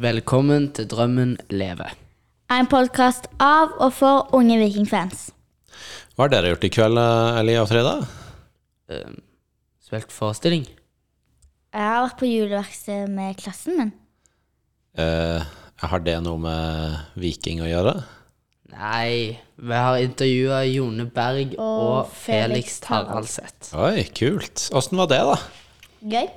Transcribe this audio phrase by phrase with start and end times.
[0.00, 1.84] Velkommen til Drømmen leve.
[2.48, 5.26] En podkast av og for unge vikingfans.
[6.16, 7.00] Hva har dere gjort i kveld,
[7.36, 7.92] Eli og Frida?
[8.88, 9.12] Uh,
[9.84, 10.64] Spilt forestilling.
[11.76, 13.92] Jeg har vært på juleverksted med klassen min.
[14.96, 15.44] Uh,
[15.84, 17.98] har det noe med Viking å gjøre?
[18.72, 23.74] Nei, vi har intervjua Jone Berg og, Og Felix Felix Taraldseth.
[23.76, 24.70] Oi, kult.
[24.72, 25.40] Åssen var det, da?
[26.00, 26.30] Gøy.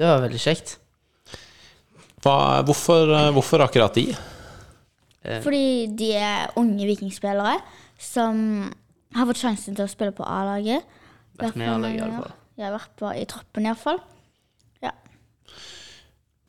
[0.00, 0.78] Det var veldig kjekt.
[2.22, 4.12] Hva, hvorfor, eh, hvorfor akkurat de?
[5.42, 7.56] Fordi de er unge vikingspillere
[8.02, 8.38] som
[9.14, 10.82] har fått sjansen til å spille på A-laget.
[11.38, 12.32] Vært med i A-laget, iallfall.
[12.62, 14.00] har vært på, i troppen, iallfall.
[14.82, 14.92] Ja.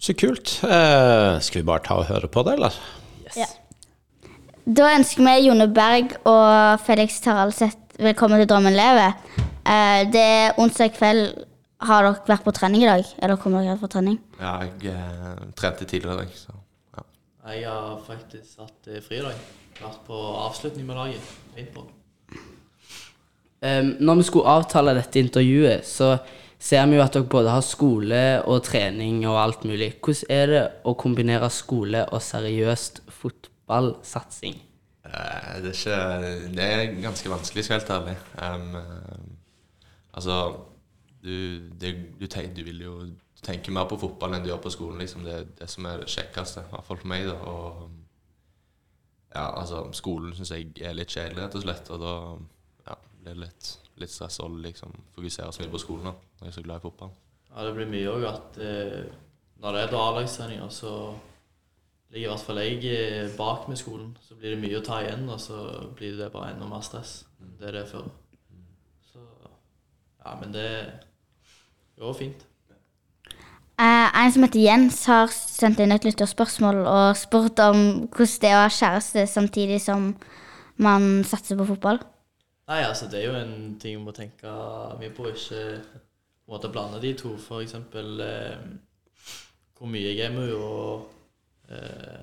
[0.01, 0.57] Så kult.
[0.65, 2.79] Eh, skal vi bare ta og høre på det, eller?
[3.25, 3.37] Yes.
[3.43, 3.49] Ja.
[4.65, 9.13] Da ønsker vi Jone Berg og Felix Taraldseth velkommen til Drømmen lever.
[9.69, 11.43] Eh, det er onsdag kveld.
[11.83, 13.09] Har dere vært på trening i dag?
[13.19, 14.19] Eller kommer dere på trening?
[14.39, 16.55] Ja, jeg eh, trente tidligere i dag, så
[16.95, 17.03] ja.
[17.51, 19.43] Jeg har faktisk hatt eh, fri i dag.
[19.81, 21.33] Vært på avslutning med laget.
[21.55, 21.89] Paintball.
[23.63, 26.17] Um, når vi skulle avtale dette intervjuet, så
[26.59, 29.93] ser vi jo at dere både har skole og trening og alt mulig.
[30.03, 34.59] Hvordan er det å kombinere skole og seriøst fotballsatsing?
[35.03, 36.03] Uh, det, er ikke,
[36.55, 38.77] det er ganske vanskelig, skal jeg være helt ærlig.
[38.79, 39.25] Eh,
[40.13, 40.37] altså,
[41.23, 42.95] du, det, du, tenk, du vil jo
[43.43, 44.99] tenke mer på fotball enn du gjør på skolen.
[45.03, 45.23] Liksom.
[45.27, 47.27] Det er det som er det kjekkeste, i hvert fall for meg.
[47.29, 47.89] da, og
[49.33, 51.91] ja, altså, Skolen syns jeg er litt kjedelig, rett og slett.
[51.95, 52.15] Og da
[52.89, 53.69] ja, blir det litt,
[54.03, 56.81] litt stress å liksom, fokusere så mye på skolen da, når jeg er så glad
[56.81, 57.13] i fotball.
[57.49, 58.99] Ja, det blir mye òg at eh,
[59.63, 60.93] når det er A-lagssendinger, så
[62.13, 64.11] ligger i hvert fall jeg eh, bak med skolen.
[64.21, 65.63] Så blir det mye å ta igjen, og så
[65.97, 68.11] blir det bare enda mer stress Det er det før.
[69.07, 70.67] Så ja, men det
[71.99, 72.45] går fint.
[73.81, 77.79] Eh, en som heter Jens, har sendt inn et lytterspørsmål og spurt om
[78.13, 80.11] hvordan det er å ha kjæreste samtidig som
[80.77, 81.99] man satser på fotball.
[82.69, 84.51] Nei, altså det er jo en ting vi må tenke
[84.99, 85.27] mye på.
[85.33, 85.81] Ikke
[86.49, 87.33] måte blande de to.
[87.41, 88.61] For eksempel eh,
[89.77, 91.09] hvor mye jeg er med og
[91.73, 92.21] eh,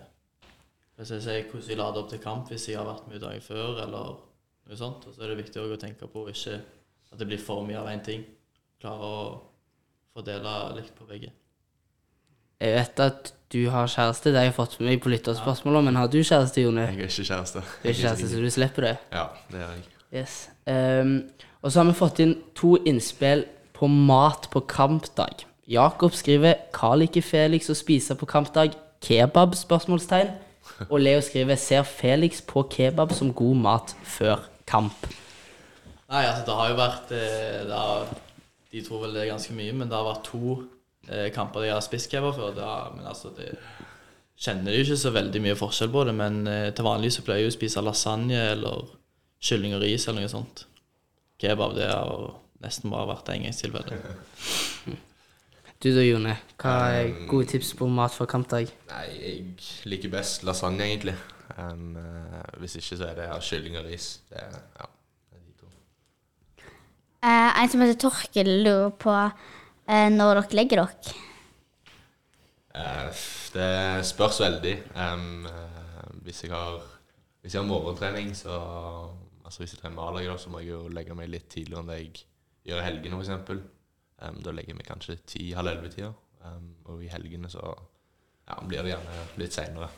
[0.97, 3.45] hvis jeg sier hvordan jeg lader opp til kamp hvis jeg har vært med dagen
[3.45, 4.19] før, eller
[4.69, 5.07] noe sånt.
[5.09, 6.61] Og så er det viktig å tenke på ikke
[7.11, 8.23] at det blir for mye av én ting.
[8.81, 9.23] Klare å
[10.15, 11.31] fordele likt på begge.
[12.61, 15.97] Jeg vet at du har kjæreste, det har jeg fått med meg på lytterspørsmålet, men
[15.97, 16.85] har du kjæreste, Jone?
[16.87, 17.63] Jeg er ikke kjæreste.
[17.65, 18.97] Du er ikke kjæreste, så du slipper det?
[19.13, 19.87] Ja, det gjør jeg.
[20.21, 20.35] Yes.
[20.67, 21.15] Um,
[21.63, 25.47] og så har vi fått inn to innspill på mat på kampdag.
[25.71, 29.55] Jakob skriver 'Hva liker Felix å spise på kampdag?' Kebab?
[29.55, 30.31] spørsmålstegn.
[30.91, 35.09] Og Leo skriver 'Ser Felix på kebab som god mat før kamp?'
[36.11, 38.07] Nei, altså det har jo vært eh, det har,
[38.71, 40.57] De tror vel det er ganske mye, men det har vært to
[41.09, 42.61] eh, kamper de har spist kebab før.
[42.97, 43.53] Men altså det
[44.41, 46.17] kjenner jo ikke så veldig mye forskjell på det.
[46.17, 48.95] Men eh, til vanlig så pleier jeg å spise lasagne eller
[49.41, 50.67] kylling og ris eller noe sånt.
[51.41, 54.01] Kebab det har nesten bare vært engangstilfelle.
[55.81, 56.35] Du da, Jone?
[56.61, 58.69] Hva er gode tips på mat for kampdag?
[58.91, 61.15] Nei, jeg liker best lasagne, egentlig.
[61.57, 64.11] Um, eh, hvis ikke så er det ja, kylling og ris.
[64.29, 64.91] Det ja,
[65.31, 65.71] det er de to.
[65.71, 66.75] Eh,
[67.23, 71.17] en som heter Torkel, lurer på eh, når dere legger dere.
[72.81, 74.77] Eh, det spørs veldig.
[74.95, 75.27] Eh,
[76.25, 76.81] hvis, jeg har,
[77.43, 78.61] hvis jeg har morgentrening, så
[79.51, 81.95] Altså hvis jeg trener A-laget, så må jeg jo legge meg litt tidligere enn det
[81.97, 82.21] jeg
[82.71, 83.63] gjør i helgene, f.eks.
[84.21, 86.11] Um, da legger jeg meg kanskje ti-halv elleve-tida.
[86.45, 89.89] Um, og i helgene så ja, blir det gjerne litt seinere.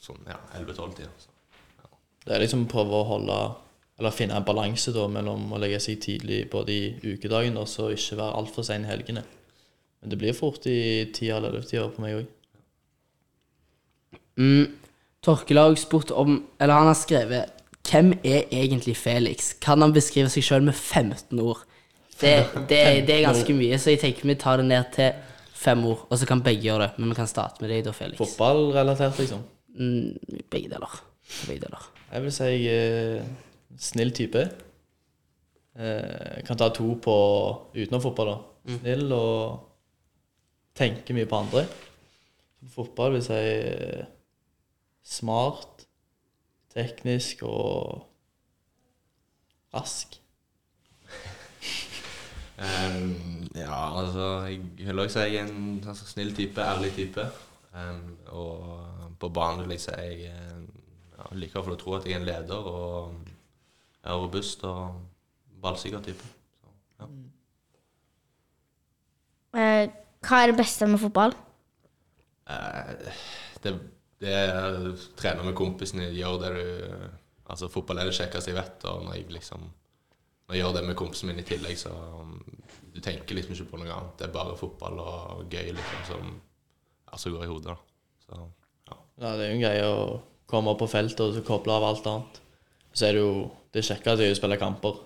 [0.00, 1.12] Sånn ja, elleve-tolv-tida.
[2.24, 3.36] Det er liksom prøve å holde
[4.00, 7.90] Eller finne en balanse da mellom å legge seg tidlig både i ukedagen og så
[7.92, 9.22] ikke være altfor sein i helgene.
[10.00, 12.28] Men det blir fort i tida eller elleve-tida på meg òg.
[14.40, 14.70] Mm,
[15.20, 17.50] Torkel har også spurt om Eller han har skrevet
[17.84, 21.64] 'Hvem er egentlig Felix?' Kan han beskrive seg sjøl med 15 ord?
[22.20, 25.12] Det, det, det er ganske mye, så jeg tenker vi tar det ned til
[25.56, 26.06] fem ord.
[26.10, 28.18] Og så kan begge gjøre det, men vi kan starte med deg da, Felix.
[28.20, 29.40] Fotballrelatert, liksom.
[29.76, 30.98] Mm, begge deler.
[31.46, 31.86] Begge deler.
[32.12, 33.24] Jeg vil si eh,
[33.78, 34.42] snill type.
[35.74, 37.16] Eh, kan ta to på
[37.74, 38.38] utenom fotball, da.
[38.80, 39.66] Snill og
[40.76, 41.66] tenker mye på andre.
[42.74, 44.08] Fotball vil si eh,
[45.06, 45.86] smart,
[46.74, 48.06] teknisk og
[49.74, 50.18] rask.
[52.60, 57.24] Um, ja, altså Jeg vil også si jeg er en altså, snill type, ærlig type.
[57.72, 62.20] Um, og på banen vil jeg si jeg ja, liker å tro at jeg er
[62.20, 63.29] en leder og
[64.04, 65.00] er robust og
[65.62, 66.26] ballsikker type.
[66.60, 67.08] Så, ja.
[69.60, 69.86] Eh,
[70.24, 71.34] hva er det beste med fotball?
[72.50, 73.16] Eh,
[73.64, 73.74] det,
[74.22, 74.78] det er
[75.18, 77.08] trene med kompisene, gjøre det du
[77.50, 79.62] Altså, fotball er det kjekkeste jeg vet, og når jeg liksom
[80.46, 82.36] Når jeg gjør det med kompisen min i tillegg, så um,
[82.94, 84.16] Du tenker liksom ikke på noe annet.
[84.18, 86.30] Det er bare fotball og gøy, liksom, som
[87.06, 87.76] altså, går i hodet, da.
[88.26, 88.38] Så
[88.90, 88.96] ja.
[89.22, 90.00] Ja, det er jo en greie å
[90.50, 92.40] komme opp på feltet og så koble av alt annet.
[92.94, 93.34] Så er det jo
[93.74, 95.00] det kjekkeste er å spille kamper.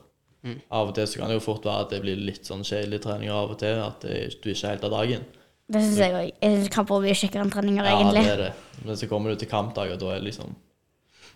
[0.45, 3.07] Av og til så kan det jo fort være at det blir litt sånn kjedelige
[3.07, 3.79] treninger av og til.
[3.81, 5.25] At det, du ikke er helt av dagen.
[5.73, 6.27] Det syns jeg òg.
[6.43, 8.25] Jeg syns kamper blir kjekkere enn treninger, Ja, egentlig.
[8.27, 8.85] det er det.
[8.85, 10.55] Men så kommer du til kampdag, og da er liksom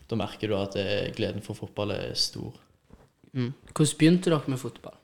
[0.08, 2.54] Da merker du at det, gleden for fotball er stor.
[3.36, 3.52] Mm.
[3.74, 4.94] Hvordan begynte dere med fotball?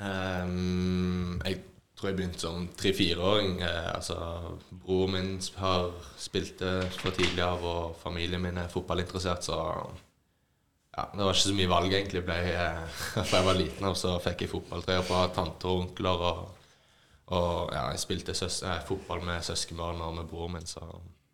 [0.00, 1.62] Um, jeg
[1.96, 3.62] tror jeg begynte som tre-fireåring.
[3.64, 4.18] Eh, altså,
[4.84, 9.58] broren min har spilt det fra tidlig av, og familien min er fotballinteressert, så
[10.96, 12.22] ja, det var ikke så mye valg, egentlig.
[12.26, 13.02] Ble, eh,
[13.32, 16.24] jeg var liten og så fikk jeg fotballtrøyer fra tanter og onkler.
[16.30, 16.66] Og,
[17.36, 20.82] og ja, jeg spilte søs eh, fotball med søskenbarna og med broren min, så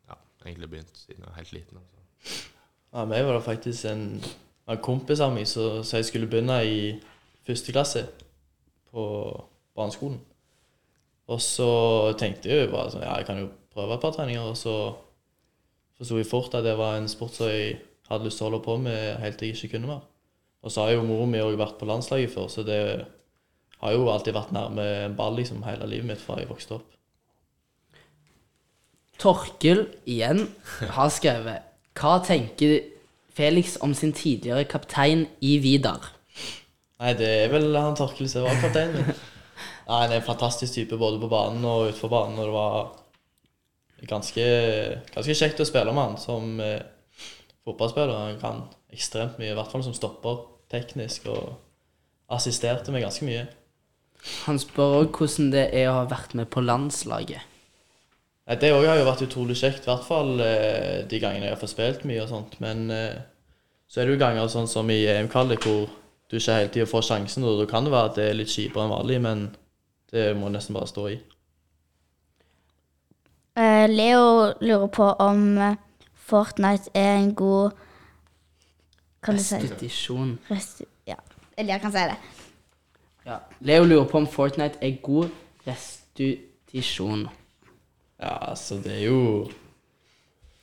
[0.08, 1.80] ja, egentlig begynte siden jeg var helt liten.
[1.80, 2.44] Altså.
[2.92, 4.06] Ja, meg var det faktisk en,
[4.68, 6.78] en kompis av meg som sa jeg skulle begynne i
[7.46, 8.06] første klasse
[8.92, 9.04] på
[9.76, 10.20] barneskolen.
[11.26, 11.70] Og så
[12.20, 14.76] tenkte jeg bare sånn, ja, jeg kan jo prøve et par treninger, og så
[15.96, 18.64] forsto jeg fort at det var en sport som jeg hadde lyst til å holde
[18.64, 20.02] på med helt til jeg ikke kunne mer.
[20.66, 22.80] Og så har jo mor mi òg vært på landslaget før, så det
[23.82, 26.92] har jo alltid vært nærme en ball liksom hele livet mitt fra jeg vokste opp.
[29.20, 30.42] Torkel igjen
[30.92, 31.64] har skrevet
[31.96, 32.74] Hva tenker
[33.36, 36.10] Felix om sin tidligere kaptein i Vidar?
[37.00, 39.08] Nei, det er vel han Torkel som var kapteinen min.
[39.86, 42.38] Nei, Han er en fantastisk type både på banen og utenfor banen.
[42.40, 44.46] Og det var ganske,
[45.14, 46.80] ganske kjekt å spille med han som eh,
[47.66, 48.16] fotballspiller.
[48.16, 48.62] Han kan
[48.94, 51.56] ekstremt mye, i hvert fall som stopper teknisk, og
[52.32, 53.44] assisterte meg ganske mye.
[54.46, 57.52] Han spør òg hvordan det er å ha vært med på landslaget.
[58.46, 61.54] Nei, Det òg har jo vært utrolig kjekt, i hvert fall eh, de gangene jeg
[61.54, 62.58] har fått spilt mye og sånt.
[62.62, 63.22] Men eh,
[63.90, 65.86] så er det jo ganger sånn som i EM-kvalik hvor
[66.30, 68.50] du ikke hele tida får sjansen, og da kan det være at det er litt
[68.50, 69.48] kjipere enn vanlig, men
[70.14, 71.16] det må nesten bare stå i.
[73.56, 75.44] Eh, Leo lurer på om
[76.26, 77.70] Fortnite er en god
[79.22, 80.38] Kan du si Restitusjon.
[80.50, 81.16] Resti Ja.
[81.56, 82.16] Eller jeg kan si det.
[83.26, 83.38] Ja.
[83.60, 85.30] Leo lurer på om Fortnite er god
[85.66, 87.26] restitusjon.
[88.20, 89.50] Ja, altså, det er jo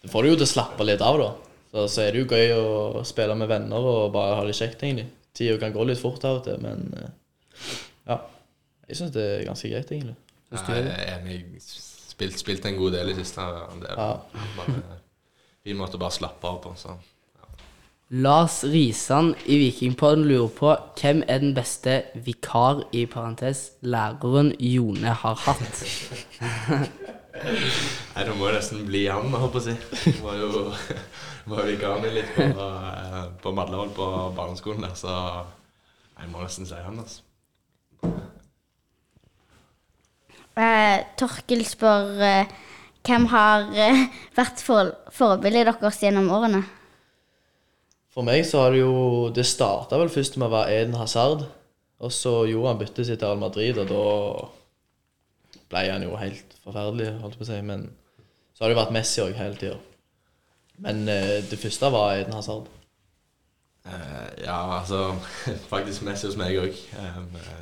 [0.04, 1.28] Det får du jo til å slappe litt av, da.
[1.74, 4.84] Så, så er det jo gøy å spille med venner og bare ha det kjekt,
[4.84, 5.08] egentlig.
[5.34, 7.14] Tida kan gå litt fort av og til, men eh,
[8.12, 8.18] ja.
[8.90, 10.18] Jeg syns det er ganske greit, egentlig.
[10.52, 11.38] Jeg er enig.
[11.64, 13.42] Spilt, spilt en god del i siste.
[13.82, 14.10] Det er Ja.
[14.60, 15.00] bare
[15.64, 16.74] fin måte å bare slappe av på.
[16.80, 16.96] Så.
[18.14, 25.16] Lars Risan i Vikingpodden lurer på hvem er den beste vikar i parentes læreren Jone
[25.24, 25.84] har hatt.
[28.14, 29.74] Nei, det må jo nesten bli han, jeg holdt på å si.
[30.04, 30.50] Det var jo
[31.52, 35.16] var vikaren min litt på, eh, på Madlavoll på barneskolen der, så
[36.20, 37.24] jeg må nesten si han, altså.
[40.54, 42.54] Eh, Torkel spør eh,
[43.04, 44.06] hvem har eh,
[44.38, 46.64] vært for, forbildet deres gjennom årene?
[48.14, 51.48] For meg så har det jo Det starta vel først med å være Eden Hazard.
[52.04, 56.56] Og så gjorde han byttet sitt til Al Madrid, og da ble han jo helt
[56.66, 57.60] forferdelig, holdt jeg på å si.
[57.66, 57.86] Men
[58.54, 59.78] så har det jo vært Messi òg hele tida.
[60.84, 62.68] Men eh, det første var Eden Hazard.
[63.84, 65.10] Uh, ja, altså
[65.74, 66.78] Faktisk Messi hos meg òg.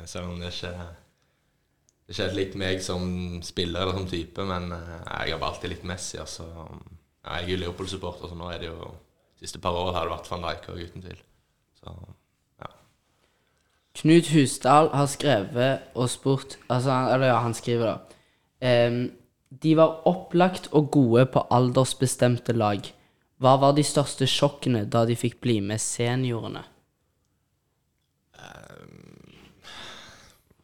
[0.06, 0.74] selv om det ikke
[2.06, 3.04] det skjedde litt med meg som
[3.44, 4.96] spiller eller som type, men eh,
[5.28, 6.18] jeg har alltid litt Messi.
[6.20, 6.48] Altså.
[7.22, 8.90] Jeg er jo Leopold-supporter, så nå er det jo
[9.38, 11.22] de siste par årene har det vært van Dijk òg, uten tvil.
[11.80, 11.94] Så
[12.62, 12.70] ja.
[14.02, 17.96] Knut Husdal har skrevet og spurt altså, Eller ja, han skriver da.
[18.62, 19.00] Um,
[19.62, 22.86] de var opplagt og gode på aldersbestemte lag.
[23.42, 26.62] Hva var de største sjokkene da de fikk bli med seniorene?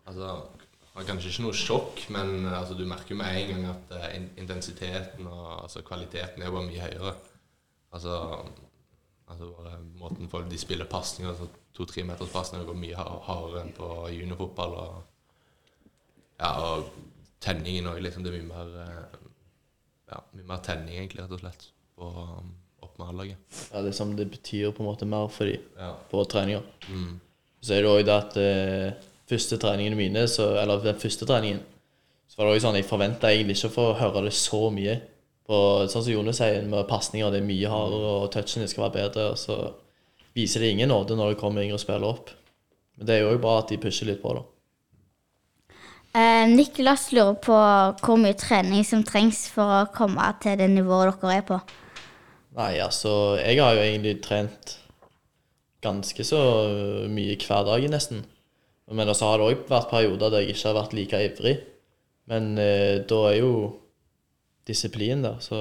[0.09, 0.58] Altså, det
[0.99, 4.07] var kanskje ikke noe sjokk, men altså, du merker jo med en gang at uh,
[4.41, 7.15] intensiteten og altså, kvaliteten er bare mye høyere.
[7.95, 8.17] Altså,
[9.31, 9.53] altså
[9.99, 14.75] måten folk de spiller pasninger, altså to-tre meters pasninger, går mye hardere enn på juniorfotball.
[14.83, 15.03] Og,
[16.39, 16.91] ja, og
[17.45, 18.25] tenningen òg, liksom.
[18.25, 19.19] Det er mye mer eh,
[20.09, 22.53] ja, mye mer tenning, egentlig, rett og slett, på, um,
[22.85, 23.63] opp med A-laget.
[23.73, 25.93] Ja, det, er det betyr på en måte mer for dem Ja.
[26.11, 26.65] på treninger.
[26.89, 27.21] Mm.
[27.61, 31.61] Så er det òg det at eh, første treningene mine, så, eller den første treningen,
[32.29, 34.99] så var det også sånn jeg forventa egentlig ikke å få høre det så mye.
[35.49, 35.59] På,
[35.89, 39.31] sånn som Jone sier, med pasninger, det er mye hardere, og touchene skal være bedre.
[39.33, 39.57] Og så
[40.37, 42.35] viser det ingen nåde når det kommer yngre spillere opp.
[42.99, 44.45] Men det er jo òg bra at de pusher litt på, da.
[46.19, 47.57] Eh, Niklas lurer på
[48.03, 51.61] hvor mye trening som trengs for å komme til det nivået dere er på.
[52.59, 54.79] Nei, altså, jeg har jo egentlig trent
[55.85, 56.41] ganske så
[57.13, 58.25] mye hver dag, nesten.
[58.91, 61.57] Men så har det òg vært perioder der jeg ikke har vært like ivrig.
[62.29, 63.53] Men eh, da er jo
[64.69, 65.59] disiplin der, så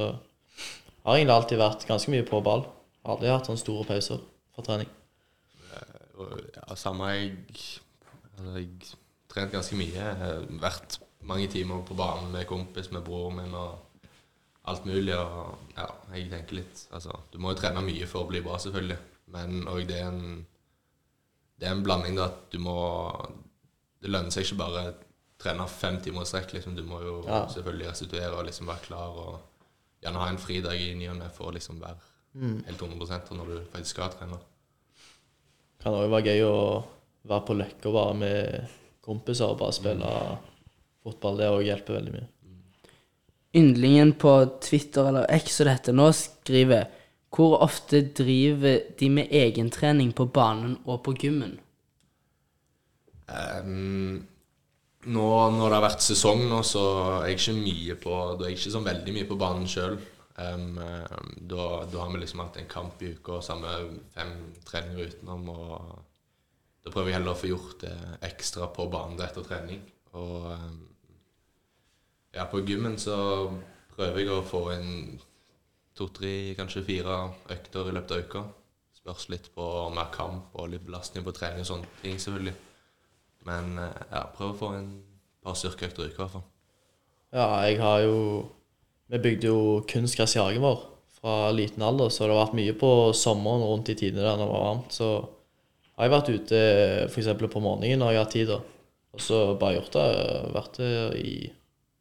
[1.03, 2.65] har jeg egentlig alltid vært ganske mye på ball.
[3.07, 4.23] Aldri hatt sånne store pauser
[4.55, 4.89] fra trening.
[6.17, 7.35] Ja, samme jeg
[8.37, 8.67] Altså, jeg
[9.31, 9.93] trent ganske mye.
[9.95, 14.03] Jeg har Vært mange timer på banen med kompis, med broren min og
[14.67, 15.15] alt mulig.
[15.15, 18.59] Og ja, jeg tenker litt Altså, du må jo trene mye for å bli bra,
[18.61, 18.99] selvfølgelig.
[19.33, 20.45] Men òg det er en
[21.57, 22.75] Det er en blanding da at du må
[24.01, 24.93] Det lønner seg ikke bare å
[25.41, 26.75] trene fem timer i strekk, liksom.
[26.77, 27.45] Du må jo Ja.
[27.49, 29.39] selvfølgelig restituere og liksom være klar og
[30.03, 31.97] gjerne ha en fridag i ny og ne for å liksom være
[32.65, 34.37] helt 100% når du faktisk skal trene.
[35.81, 36.85] Kan òg være gøy å
[37.27, 38.69] være på Løkka bare med
[39.01, 40.37] kompiser og bare spille
[41.03, 41.37] fotball.
[41.37, 42.27] Det òg hjelper veldig mye.
[43.57, 46.87] Yndlingen på Twitter eller X og dette nå skriver
[47.33, 51.57] Hvor ofte driver de med egentrening på banen og på gymmen?
[53.27, 54.23] Um,
[55.11, 56.83] nå når det har vært sesong nå, så
[57.19, 59.97] er jeg ikke mye på Da er jeg ikke sånn veldig mye på banen sjøl.
[60.37, 63.71] da, da har vi liksom hatt en kamp i uka og samme
[64.15, 64.33] fem
[64.65, 65.49] treninger utenom.
[65.49, 66.03] Og
[66.83, 67.95] da prøver jeg heller å få gjort det
[68.27, 69.81] ekstra på banen etter trening.
[70.15, 70.83] Og um,
[72.33, 73.17] ja, på gymmen så
[73.95, 75.17] prøver jeg å få inn
[75.97, 77.17] to-tre, kanskje fire
[77.53, 78.43] økter i løpet av uka.
[78.97, 82.55] Spørs litt på mer kamp og litt belastning på trening og sånne ting, selvfølgelig.
[83.47, 84.91] Men eh, ja, prøv å få en
[85.45, 86.45] par styrkeøkter i uka i hvert fall.
[87.35, 88.19] Ja, jeg har jo
[89.07, 90.81] Vi bygde jo kunstgress i hagen vår
[91.17, 94.47] fra liten alder, så det har vært mye på sommeren rundt i tidene der det
[94.49, 94.91] var varmt.
[94.91, 95.07] Så
[95.95, 96.59] har jeg vært ute
[97.07, 97.29] f.eks.
[97.39, 98.59] på morgenen når jeg har hatt tid, da.
[99.15, 100.07] Og så bare gjort det.
[100.57, 101.31] Vært der i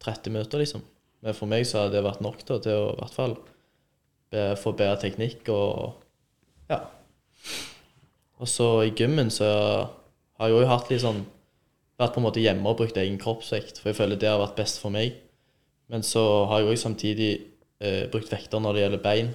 [0.03, 0.83] 30 minutter, liksom.
[1.23, 3.37] Men for meg så har det vært nok da, til å i hvert fall
[4.31, 5.95] få bedre teknikk og
[6.67, 6.81] ja.
[8.37, 9.47] Og så i gymmen så
[10.37, 11.23] har jeg jo hatt litt sånn
[11.97, 14.59] vært på en måte hjemme og brukt egen kroppsvekt, for jeg føler det har vært
[14.59, 15.15] best for meg.
[15.89, 17.31] Men så har jeg òg samtidig
[17.81, 19.33] eh, brukt vekter når det gjelder bein,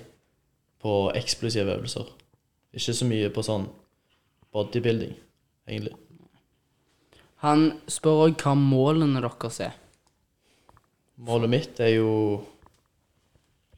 [0.82, 2.06] på eksplosive øvelser.
[2.74, 3.66] Ikke så mye på sånn
[4.54, 5.14] bodybuilding,
[5.68, 5.96] egentlig.
[7.42, 9.78] Han spør òg hva målene deres er.
[11.22, 12.12] Målet mitt er jo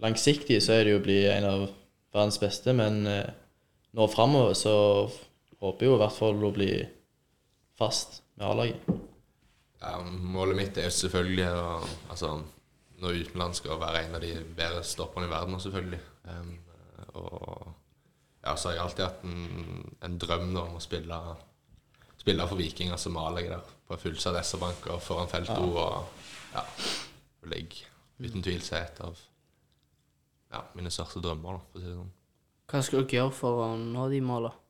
[0.05, 1.63] Langsiktig så er det jo å bli en av
[2.13, 3.31] verdens beste, men eh,
[3.97, 4.75] nå framover så
[5.63, 6.73] håper jeg jo i hvert fall å bli
[7.79, 8.91] fast med A-laget.
[9.81, 11.65] Ja, målet mitt er jo selvfølgelig å
[12.13, 12.35] altså,
[13.01, 16.01] nå utenlandsk og være en av de bedre stopperne i verden, selvfølgelig.
[16.29, 16.53] Um,
[17.21, 17.73] og
[18.45, 21.21] ja, så har jeg alltid hatt en, en drøm da, om å spille,
[22.21, 25.71] spille for Viking, altså A-laget der, på fullsatt SR-bank og foran felt O.
[25.81, 26.65] Og ja,
[27.45, 27.71] vil
[28.25, 29.21] uten tvil seg et av
[30.55, 32.13] ja, mine største drømmer, da, for å si det sånn.
[32.71, 34.61] Hva skal dere gjøre for å nå de målene?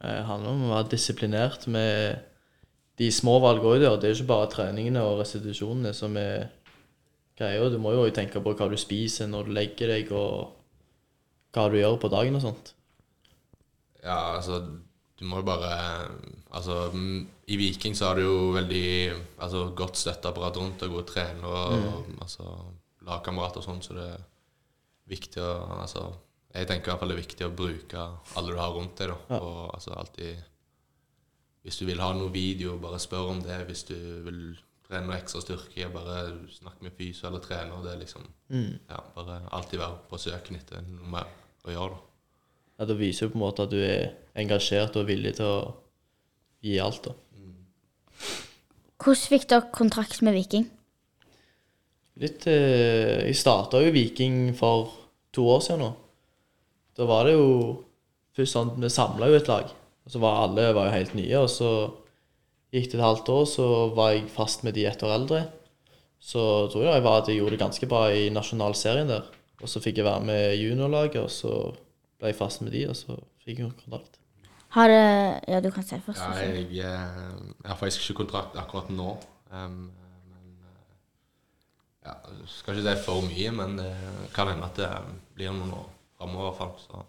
[0.00, 2.22] Det handler om å være disiplinert med
[3.00, 3.98] de små valgene òg.
[4.00, 6.48] Det er jo ikke bare treningene og restitusjonene som er
[7.36, 7.68] greia.
[7.68, 10.56] Du må jo også tenke på hva du spiser når du legger deg, og
[11.52, 12.72] hva du gjør på dagen og sånt.
[14.00, 14.62] Ja, altså
[15.20, 15.68] Du må jo bare
[16.56, 18.86] Altså mm, I Viking så har du jo veldig
[19.36, 22.46] altså, godt støtteapparat rundt og gode trenere og altså,
[23.04, 24.08] lagkamerater og sånn, så det
[25.10, 25.50] viktig å
[25.80, 26.06] Altså
[26.50, 29.12] jeg tenker i hvert fall det er viktig å bruke alle du har rundt deg.
[29.12, 30.40] da, og altså alltid
[31.62, 33.58] Hvis du vil ha noe video, bare spør om det.
[33.68, 34.40] Hvis du vil
[34.88, 37.82] trene noe ekstra styrke, bare snakk med fysio eller trener.
[37.84, 38.24] Det er liksom
[38.88, 41.28] ja, Bare alltid være på søken etter noe mer
[41.68, 41.98] å gjøre.
[41.98, 42.00] da.
[42.80, 44.08] Ja, Det viser jo på en måte at du er
[44.40, 45.74] engasjert og villig til å
[46.64, 47.04] gi alt.
[47.04, 47.14] da.
[49.00, 50.66] Hvordan fikk dere kontrakt med Viking?
[52.20, 54.90] Litt eh, Jeg starta jo Viking for
[55.34, 55.90] to år siden nå.
[56.98, 57.48] Da var det jo
[58.36, 59.70] først sånn Vi samla jo et lag.
[60.06, 61.42] Og så var alle var jo helt nye.
[61.42, 61.70] Og så
[62.74, 65.42] gikk det et halvt år, så var jeg fast med de ett år eldre.
[66.20, 69.28] Så tror jeg var at jeg gjorde det ganske bra i nasjonalserien der.
[69.60, 71.52] Og så fikk jeg være med juniorlaget, og så
[72.20, 74.20] ble jeg fast med de, og så fikk jeg kontrakt.
[74.76, 76.20] Har det Ja, du kan si først.
[76.20, 76.44] Ja, altså.
[76.44, 79.16] jeg, eh, jeg har faktisk ikke kontrakt akkurat nå.
[79.50, 79.99] Um, eh,
[82.06, 82.14] ja,
[82.48, 83.90] skal ikke si for mye, men det
[84.34, 84.90] kan hende at det
[85.36, 85.88] blir noen år
[86.18, 86.40] framover.
[86.40, 87.04] i hvert fall, Så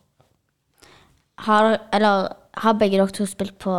[1.46, 3.74] Har, eller, har begge dere to spilt på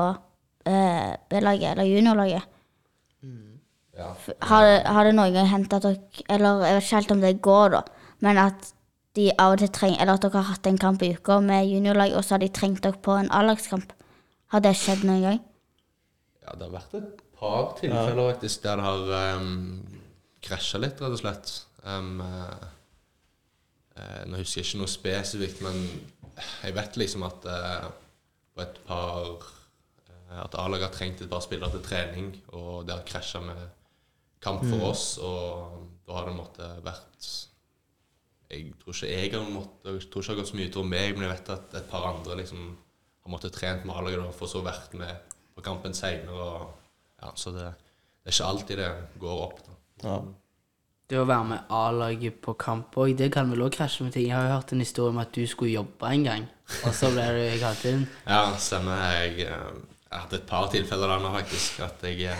[0.66, 2.42] eh, B-laget eller juniorlaget?
[3.96, 4.14] ja.
[4.40, 7.42] Har, har det noen gang hendt at dere Eller jeg vet ikke helt om det
[7.42, 7.82] går, da.
[8.20, 8.72] Men at
[9.16, 11.68] de av og til trenger Eller at dere har hatt en kamp i uka med
[11.68, 13.92] juniorlag, og så har de trengt dere på en A-lagskamp.
[14.52, 15.40] Har det skjedd noen gang?
[16.42, 20.01] ja, det har vært et par tilfeller faktisk der det har um,
[20.42, 21.52] krasja litt, rett og slett.
[21.82, 22.66] Um, eh,
[23.96, 25.80] eh, nå husker jeg ikke noe spesifikt, men
[26.62, 27.88] jeg vet liksom at eh,
[28.52, 29.50] på et par
[30.32, 33.58] At A-laget har trengt et par spillere til trening, og det har krasja med
[34.40, 37.26] kamp for oss, og da har det måttet vært
[38.48, 40.88] Jeg tror ikke jeg har måttet, jeg tror ikke det har gått så mye utover
[40.88, 42.64] meg, men jeg vet at et par andre liksom
[43.22, 46.48] har måttet trent med A-laget for så vært med på kampen seinere.
[47.20, 47.68] Ja, så det,
[48.22, 49.60] det er ikke alltid det går opp.
[49.66, 49.76] da.
[50.04, 50.20] Ja.
[51.12, 54.28] Det å være med A-laget på kamp òg, det kan vel òg krasje med ting.
[54.30, 56.46] Jeg har jo hørt en historie om at du skulle jobbe en gang,
[56.86, 58.06] og så ble du kalt inn.
[58.32, 59.02] Ja, stemmer.
[59.18, 61.82] Jeg, eh, jeg har hatt et par tilfeller der nå, faktisk.
[61.84, 62.32] At jeg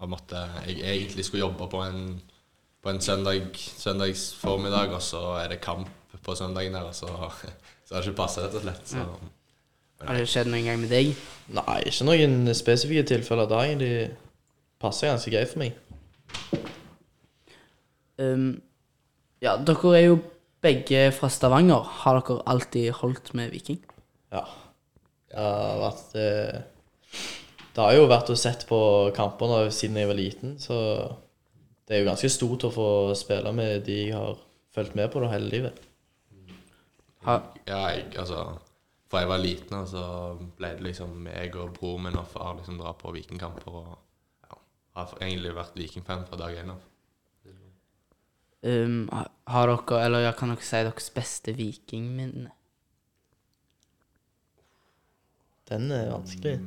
[0.00, 2.20] har måttet Jeg egentlig skulle jobbe på en,
[2.82, 5.88] på en søndag, søndags formiddag, og så er det kamp
[6.24, 7.06] på søndagen der, og så,
[7.86, 8.88] så har det ikke passa, rett og slett.
[8.88, 9.06] Så
[10.06, 11.12] Har det skjedd noen gang med deg?
[11.52, 13.94] Nei, ikke noen spesifikke tilfeller Det egentlig.
[14.80, 15.76] Passer ganske greit for meg.
[18.20, 18.60] Um,
[19.40, 20.18] ja, dere er jo
[20.60, 21.86] begge fra Stavanger.
[22.02, 23.80] Har dere alltid holdt med Viking?
[24.32, 24.44] Ja.
[25.30, 26.62] Det har vært eh,
[27.70, 28.80] Det har jo vært å sett på
[29.14, 30.76] kamper siden jeg var liten, så
[31.86, 34.34] det er jo ganske stort å få spille med de jeg har
[34.74, 35.86] fulgt med på det hele livet.
[37.26, 37.36] Ha.
[37.68, 38.44] ja, jeg, altså
[39.10, 40.02] Fra jeg var liten, så
[40.38, 43.74] så ble det liksom meg og broren min og far liksom dra på vikingkamper.
[43.80, 43.88] Og
[44.46, 44.58] ja,
[44.98, 46.89] har egentlig vært vikingfan fra dag én av.
[48.66, 49.08] um,
[49.50, 52.50] har dere, eller jeg kan dere si deres beste vikingminne?
[55.70, 56.58] Den er vanskelig.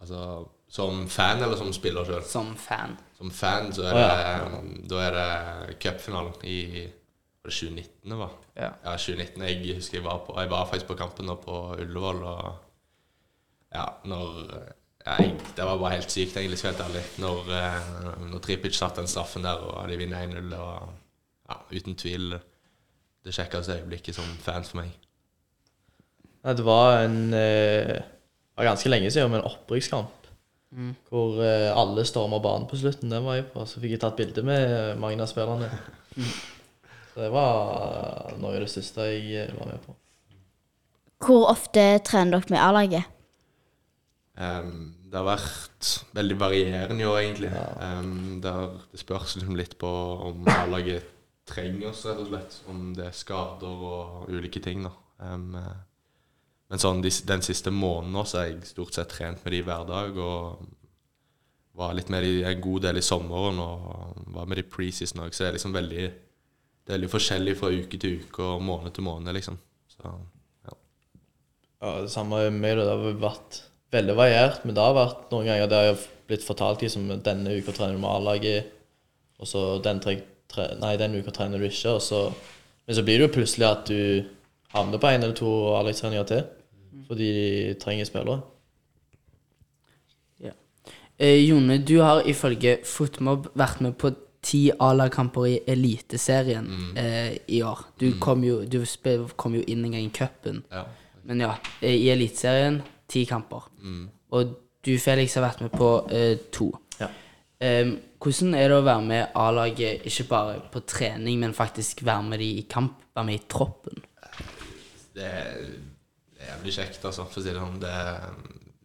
[0.00, 0.20] Altså
[0.74, 2.22] som fan eller som spiller sjøl?
[2.26, 2.96] Som fan.
[3.14, 6.58] Som fan så er Å, det, da er det cupfinalen i
[7.44, 8.32] var det 2019 det var?
[8.56, 8.70] Ja.
[8.82, 9.42] Ja, 2019.
[9.44, 12.48] Jeg husker jeg var, på, jeg var faktisk på kampen nå på Ullevål, og
[13.74, 14.38] ja, når
[15.04, 17.20] ja, jeg, Det var bare helt sykt, egentlig, skal jeg være helt ærlig.
[17.20, 20.88] Når, eh, når Tripic satte den straffen der, og de vinner 1-0, det var
[21.48, 22.36] ja, uten tvil
[23.24, 24.92] det kjekkeste øyeblikket som fans for meg.
[26.44, 30.06] Det var en eh, Det var ganske lenge siden, men en
[30.74, 30.94] Mm.
[31.08, 33.10] Hvor eh, alle storma banen på slutten.
[33.10, 33.62] Den var jeg på.
[33.66, 35.68] Så fikk jeg tatt bilde med mange av spillerne.
[37.14, 39.94] Så det var noe av det største jeg eh, var med på.
[41.24, 43.10] Hvor ofte trener dere med A-laget?
[44.34, 47.52] Um, det har vært veldig varierende i år, egentlig.
[47.54, 49.90] Ehm, det, har, det spørs liksom litt på
[50.26, 51.13] om A-laget
[51.48, 52.60] trenger oss, rett og slett.
[52.70, 54.86] Om det er skader og ulike ting.
[55.58, 55.74] eh,
[56.72, 60.16] men sånn de, den siste måneden har jeg stort sett trent med de hver dag.
[60.18, 60.64] Og
[61.74, 65.34] var litt med de en god del i sommeren og var med de preseason òg.
[65.34, 68.94] Så det er liksom veldig, det er veldig forskjellig fra uke til uke og måned
[68.94, 69.58] til måned, liksom.
[69.90, 70.14] Så
[71.84, 72.78] Ja, det samme med meg.
[72.78, 73.60] Det har vært
[73.94, 77.58] veldig variert, men det har vært noen ganger der jeg har blitt fortalt liksom, denne
[77.58, 78.70] uka trener du med A-laget,
[79.38, 80.24] og så den tre, tre,
[80.80, 81.96] nei, den uka trener du ikke.
[81.96, 82.24] Og så,
[82.86, 84.24] men så blir det jo plutselig at du
[84.74, 86.42] havner på én eller to A-lagstreninger til,
[87.08, 88.40] fordi de trenger spillere.
[91.18, 94.10] Eh, Jone, du har ifølge Footmob vært med på
[94.42, 96.66] ti A-lagkamper i Eliteserien
[96.98, 97.84] eh, i år.
[98.00, 98.82] Du kom jo, du
[99.38, 100.64] kom jo inn en gang i cupen.
[100.72, 100.84] ja.
[101.24, 103.70] Men ja, eh, i Eliteserien ti kamper.
[104.30, 106.68] Og du, Felix, har vært med på eh, to.
[107.64, 112.26] Em, hvordan er det å være med A-laget, ikke bare på trening, men faktisk være
[112.28, 113.00] med de i kamp?
[113.14, 114.04] Være med i troppen?
[115.14, 115.58] det er,
[116.34, 117.80] det er jævlig kjekt, altså, for å si det sånn.
[117.82, 117.96] Det,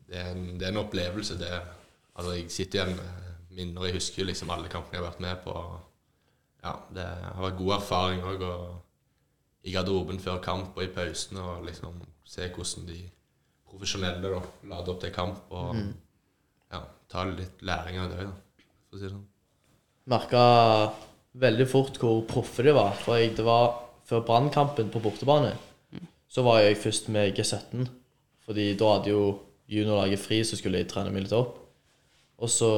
[0.10, 1.38] det, en, det er en opplevelse.
[1.40, 1.52] Det,
[2.16, 3.88] altså, jeg sitter igjen med minner.
[3.90, 5.56] Jeg husker liksom alle kampene jeg har vært med på.
[6.64, 8.46] Ja, det har vært god erfaring òg.
[9.68, 13.02] I garderoben før kamp og i pausen, og liksom se hvordan de
[13.68, 14.40] profesjonelle da,
[14.72, 15.50] lader opp til kamp.
[15.52, 15.82] Og
[16.70, 18.38] ja, ta litt læring av det, da,
[18.90, 19.28] for å si det sånn.
[20.10, 20.44] Merka
[21.40, 22.96] veldig fort hvor proffe de var.
[22.98, 23.76] For jeg, det var
[24.10, 25.54] før brannkampen på bortebane,
[26.30, 27.86] så var jeg først med G17.
[28.46, 29.24] Fordi da hadde jo
[29.70, 31.60] juniorlaget fri, så skulle jeg trene meg litt opp.
[32.40, 32.70] Og så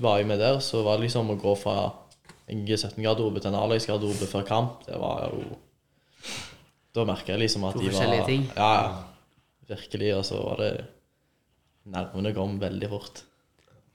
[0.00, 1.76] var jeg med der, så var det liksom å gå fra
[2.48, 4.84] en G17-garderobe til en A-lagsgarderobe før kamp.
[4.88, 5.44] Det var jo
[6.94, 8.44] Da merka jeg liksom at To de var forskjellige ting.
[8.54, 8.90] Ja, ja.
[9.66, 10.10] Virkelig.
[10.14, 10.72] Og så var det
[11.90, 13.24] Nervene kom veldig fort.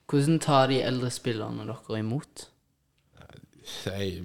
[0.09, 2.47] Hvordan tar de eldre spillerne dere imot?
[3.69, 4.21] Det er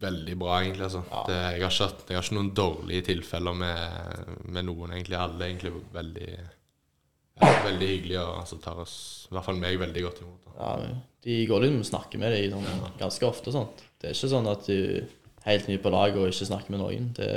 [0.00, 0.86] veldig bra, egentlig.
[0.86, 1.02] Altså.
[1.28, 5.18] Det, jeg, har ikke, jeg har ikke noen dårlige tilfeller med, med noen, egentlig.
[5.18, 6.30] Alle er egentlig veldig,
[7.42, 8.96] ja, veldig hyggelige og altså, tar oss,
[9.28, 10.48] i hvert fall meg, veldig godt imot.
[10.48, 10.56] Da.
[10.58, 10.96] Ja,
[11.28, 13.54] de går liksom og snakker med deg sånn, ganske ofte.
[13.54, 13.84] sånt.
[13.98, 16.84] Det er ikke sånn at du er helt ny på laget og ikke snakker med
[16.84, 17.12] noen.
[17.18, 17.30] Det,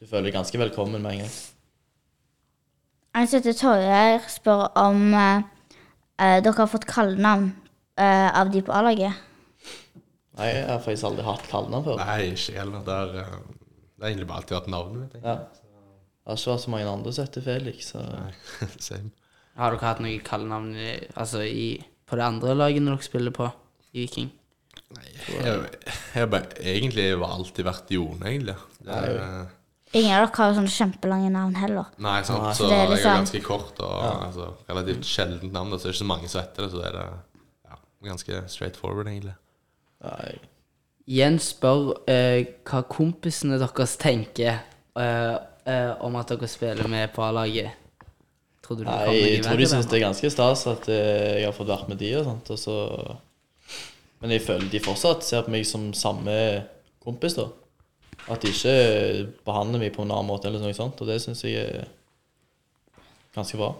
[0.00, 1.34] du føler deg ganske velkommen med en gang.
[3.12, 5.12] Som heter Torgeir, spør om
[6.22, 7.50] eh, dere har fått kallenavn
[7.98, 9.28] eh, av de på A-laget?
[10.38, 12.00] Nei, jeg har faktisk aldri hatt kallenavn før.
[12.00, 12.84] Nei, ikke heller.
[12.86, 13.40] Det har eh,
[14.02, 15.12] det har egentlig bare alltid vært navnet.
[15.22, 15.32] Ja.
[15.46, 17.90] Det har ikke vært så mange andre som heter Felix.
[17.92, 18.00] Så.
[18.02, 18.32] Nei,
[18.88, 19.12] Same.
[19.54, 21.66] Har dere hatt noe kallenavn i, altså i,
[22.08, 23.46] på det andre laget når dere spiller på
[23.92, 24.32] i Viking?
[24.96, 28.56] Nei, jeg jeg har egentlig var alltid vært Jone, egentlig.
[28.82, 29.46] Det er,
[29.92, 31.90] Ingen av dere har jo sånne kjempelange navn heller.
[31.98, 32.56] nei, sant.
[32.56, 35.70] Så Det er jeg er liksom- ganske kort og altså, relativt sjeldent navn.
[35.70, 37.08] Så det er ikke så mange som heter det, så det er det
[37.68, 37.76] ja,
[38.08, 39.34] ganske straight forward, egentlig.
[40.02, 40.38] Nei,
[41.08, 44.60] Jens spør eh, hva kompisene deres tenker
[44.96, 47.72] eh, eh, om at dere spiller med på A-laget.
[48.62, 50.88] Tror du det Nei, kom noe jeg tror de syns det er ganske stas at
[50.88, 52.50] eh, jeg har fått vært med de og sånt.
[52.54, 53.16] Og så
[54.22, 56.64] Men jeg føler de fortsatt ser på meg som samme
[57.02, 57.48] kompis, da.
[58.30, 58.76] At de ikke
[59.46, 61.00] behandler meg på en annen måte, eller noe sånt.
[61.02, 61.88] Og det syns jeg er
[63.34, 63.72] ganske bra.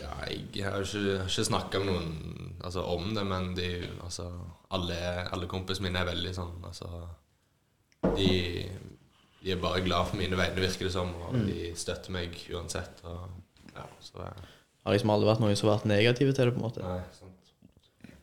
[0.00, 3.68] Ja, jeg har ikke, har ikke snakka med noen altså, om det, men de,
[4.02, 4.26] altså,
[4.74, 4.98] alle,
[5.30, 6.88] alle kompisene mine er veldig sånn altså,
[8.16, 8.32] de,
[9.44, 13.02] de er bare glad for mine vegne, virker det som, og de støtter meg uansett.
[13.06, 13.28] Og,
[13.76, 14.32] ja, så det,
[14.82, 16.82] Har liksom aldri vært noen som har vært negative til det, på en måte.
[16.82, 17.29] nei, sant.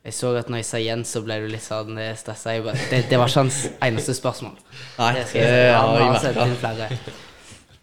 [0.08, 2.54] Jeg så at når jeg sa Jens, så ble du litt sånn stressa.
[2.64, 4.54] Det, det var ikke hans eneste spørsmål.
[5.02, 5.64] Nei, Det skal jeg si.
[5.74, 6.46] har Han jeg har sendt merka.
[6.48, 7.16] inn flere.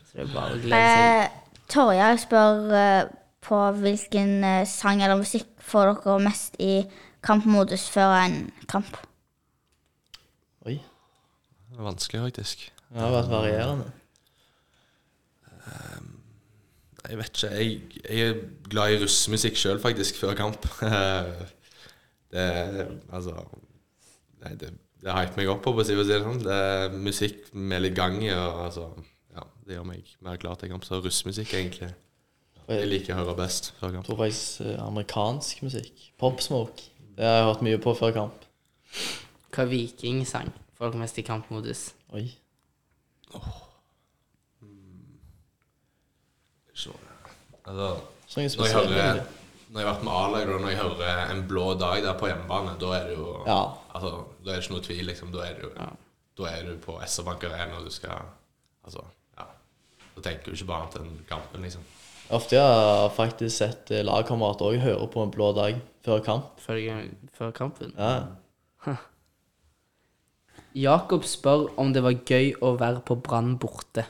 [0.09, 1.91] Så det er bare å glede seg.
[2.07, 3.11] Eh, spør eh,
[3.45, 6.75] på hvilken eh, sang eller musikk får dere mest i
[7.25, 8.39] kampmodus før en
[8.73, 8.97] kamp?
[10.65, 10.79] Oi.
[10.81, 12.65] Det er vanskelig, faktisk.
[12.89, 13.91] Det har vært varierende.
[17.05, 17.53] Jeg vet ikke.
[17.53, 18.41] Jeg, jeg er
[18.73, 20.65] glad i russemusikk sjøl, faktisk, før kamp.
[22.35, 22.47] det
[23.15, 23.37] Altså
[24.45, 26.41] Nei, det, det hyper meg opp, på, for å si det sånn.
[26.45, 28.89] Det er musikk med litt gang i, og altså
[29.35, 30.85] Ja, det gjør meg mer klar til kamp.
[30.85, 31.95] Så russmusikk, egentlig.
[32.69, 34.07] Jeg liker å høre best før kamp.
[34.09, 36.05] tror faktisk eh, amerikansk musikk.
[36.21, 36.91] Popsmoke.
[37.17, 38.47] Det har jeg hørt mye på før kamp.
[39.55, 41.85] Hva vikingsang sang dere mest i kampmodus?
[42.13, 42.27] Oi.
[46.75, 46.91] Så,
[47.65, 47.89] altså,
[48.27, 49.25] Så noe når jeg hører.
[49.75, 52.29] Når jeg har vært med A-laget, og når jeg hører En blå dag der på
[52.31, 53.61] hjemmebane, da er det jo Ja.
[53.95, 54.13] Altså,
[54.45, 55.33] da er det ikke noe tvil, liksom.
[55.35, 55.73] Da er, det jo,
[56.39, 58.23] da er du på SR-Bank Arena, og du skal
[58.85, 59.03] Altså,
[59.39, 59.49] ja.
[60.15, 61.83] Da tenker du ikke bare annet enn kampen, liksom.
[62.35, 66.55] Ofte har jeg faktisk sett eh, lagkamerater òg høre på en blå dag før kamp.
[66.63, 66.81] Før,
[67.37, 67.93] før kampen?
[67.99, 68.95] Ja.
[70.75, 74.07] Jakob spør om det var gøy å være på Brann borte.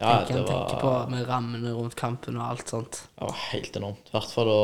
[0.00, 0.68] Ja, Tenker det var...
[0.70, 3.02] tenker på med rammene rundt kampen og alt sånt.
[3.18, 4.06] det var helt enormt.
[4.08, 4.62] I hvert fall å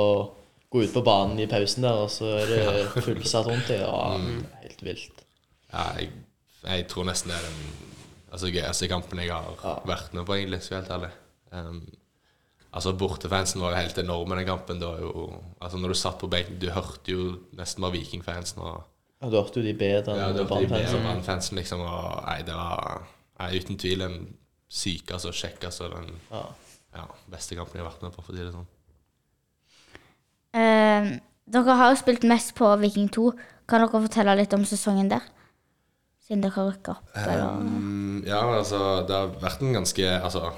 [0.73, 2.63] gå ut på banen i pausen der, og så er det
[3.07, 3.83] fullsatt rundt deg.
[3.85, 4.17] Det var
[4.65, 5.23] helt vilt.
[5.75, 6.09] Ja, jeg,
[6.65, 7.61] jeg tror nesten det er den
[8.33, 11.13] altså, gøyeste kampen jeg har vært med på, egentlig, skal jeg helt ærlig.
[11.53, 11.83] Um,
[12.71, 14.81] altså, bortefansen var jo helt enorme den kampen.
[14.81, 15.29] Det var jo,
[15.61, 17.29] altså, når du satt på benken, du hørte jo
[17.61, 18.65] nesten bare vikingfansen.
[18.65, 18.81] og
[19.21, 21.61] Ja, du hørte jo de bedre Ja, enn bedre Brann-fansen.
[21.61, 21.85] Liksom.
[21.85, 23.05] Og, nei, det var
[23.41, 24.19] nei, uten tvil den
[24.69, 26.43] sykeste og kjekkeste og den Ja.
[26.97, 28.67] ja, beste kampen jeg har vært med på, for å si det sånn.
[30.57, 31.11] Eh,
[31.47, 33.31] dere har jo spilt mest på Viking 2.
[33.69, 35.25] Kan dere fortelle litt om sesongen der?
[36.27, 37.61] Siden dere har rykka opp, eller?
[37.63, 40.51] Mm, ja, altså, det har vært en ganske Altså,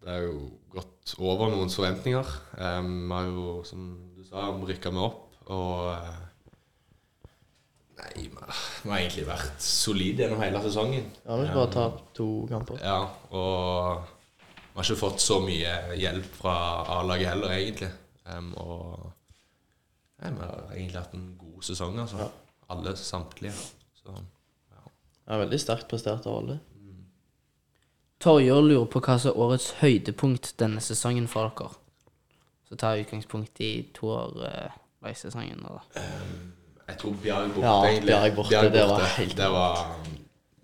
[0.00, 0.36] det har jo
[0.72, 2.30] gått over noens forventninger.
[2.56, 3.82] Um, Vi har jo, som
[4.16, 5.92] du sa, rykka meg opp, og
[8.02, 8.36] Nei, vi
[8.90, 11.04] har- egentlig vært solide gjennom hele sesongen.
[11.24, 12.78] Ja, vi har bare tapt to kamper.
[12.82, 12.96] Ja,
[13.30, 14.02] og
[14.74, 16.54] vi har ikke fått så mye hjelp fra
[16.98, 17.90] A-laget heller, egentlig.
[18.26, 19.12] Um, og
[20.22, 22.30] nei, vi har egentlig hatt en god sesong, altså.
[22.70, 23.52] Alle samtlige.
[24.02, 24.22] Så
[25.28, 26.60] Ja, veldig sterkt prestert av alle.
[28.20, 31.70] Torjor lurer på hva som er årets høydepunkt denne sesongen for dere.
[32.68, 35.64] Så tar jeg utgangspunkt i toårveissesongen.
[35.66, 36.02] Uh,
[36.92, 38.12] Jeg tror Bjarg borte, Ja, egentlig.
[38.12, 39.84] Bjerg borte, det var helt det var,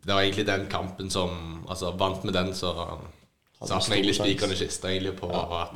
[0.04, 2.70] det var egentlig den kampen som Altså, vant med den, så
[3.60, 5.66] satt vi egentlig spikeren i kista egentlig på ja.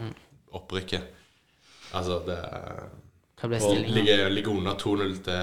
[0.57, 1.03] opprykket.
[1.93, 2.39] Altså, det
[3.43, 3.97] hva ble å stillingen?
[3.97, 5.35] ligge, ligge under 2-0 til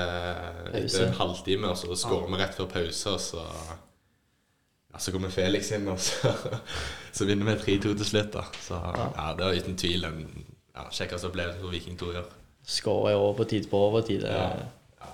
[0.80, 5.34] etter en halvtime, og så skårer vi rett før pause, og så ja, Så kommer
[5.36, 6.32] Felix inn, og så,
[7.18, 8.32] så vinner vi 3-2 til slutt.
[8.34, 12.22] da Så ja, det var uten tvil den ja, kjekkeste opplevelsen for Viking 2 i
[12.24, 12.32] år.
[13.18, 14.24] over på tide på overtid.
[14.24, 14.48] Ja,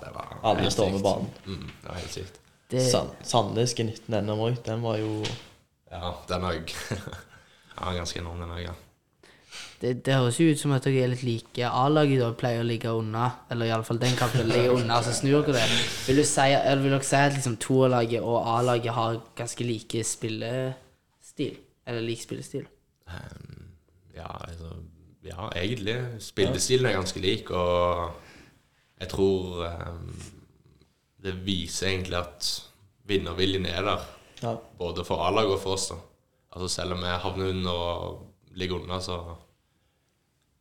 [0.02, 1.30] det var Alle står med banen.
[1.46, 2.40] Mm, det var helt sykt.
[2.72, 5.20] Det, Sand, Sandnes G19 NM òg, den var jo
[5.92, 6.74] Ja, den òg.
[7.78, 8.74] ja, ganske enorm, den òg, ja.
[9.82, 11.68] det, det høres jo ut som at dere er litt like.
[11.70, 15.62] A-laget da pleier å ligge unna, eller iallfall den kampen ligger unna, så snur dere
[15.62, 15.78] det.
[16.08, 20.04] Vil, du si, eller vil dere si at liksom toerlaget og A-laget har ganske like
[20.08, 21.62] spillestil?
[21.86, 22.66] Eller lik spillestil?
[23.06, 23.70] Um,
[24.16, 24.74] ja, altså
[25.26, 25.96] Ja, egentlig.
[26.22, 28.12] Spillestilen er ganske lik, og
[29.02, 30.26] jeg tror eh,
[31.26, 32.50] det viser egentlig at
[33.10, 34.06] vinnerviljen er der.
[34.44, 34.54] Ja.
[34.80, 35.90] Både for A-laget og for oss.
[35.92, 35.98] da.
[36.56, 38.22] Altså Selv om vi havner under og
[38.56, 39.20] ligger unna, så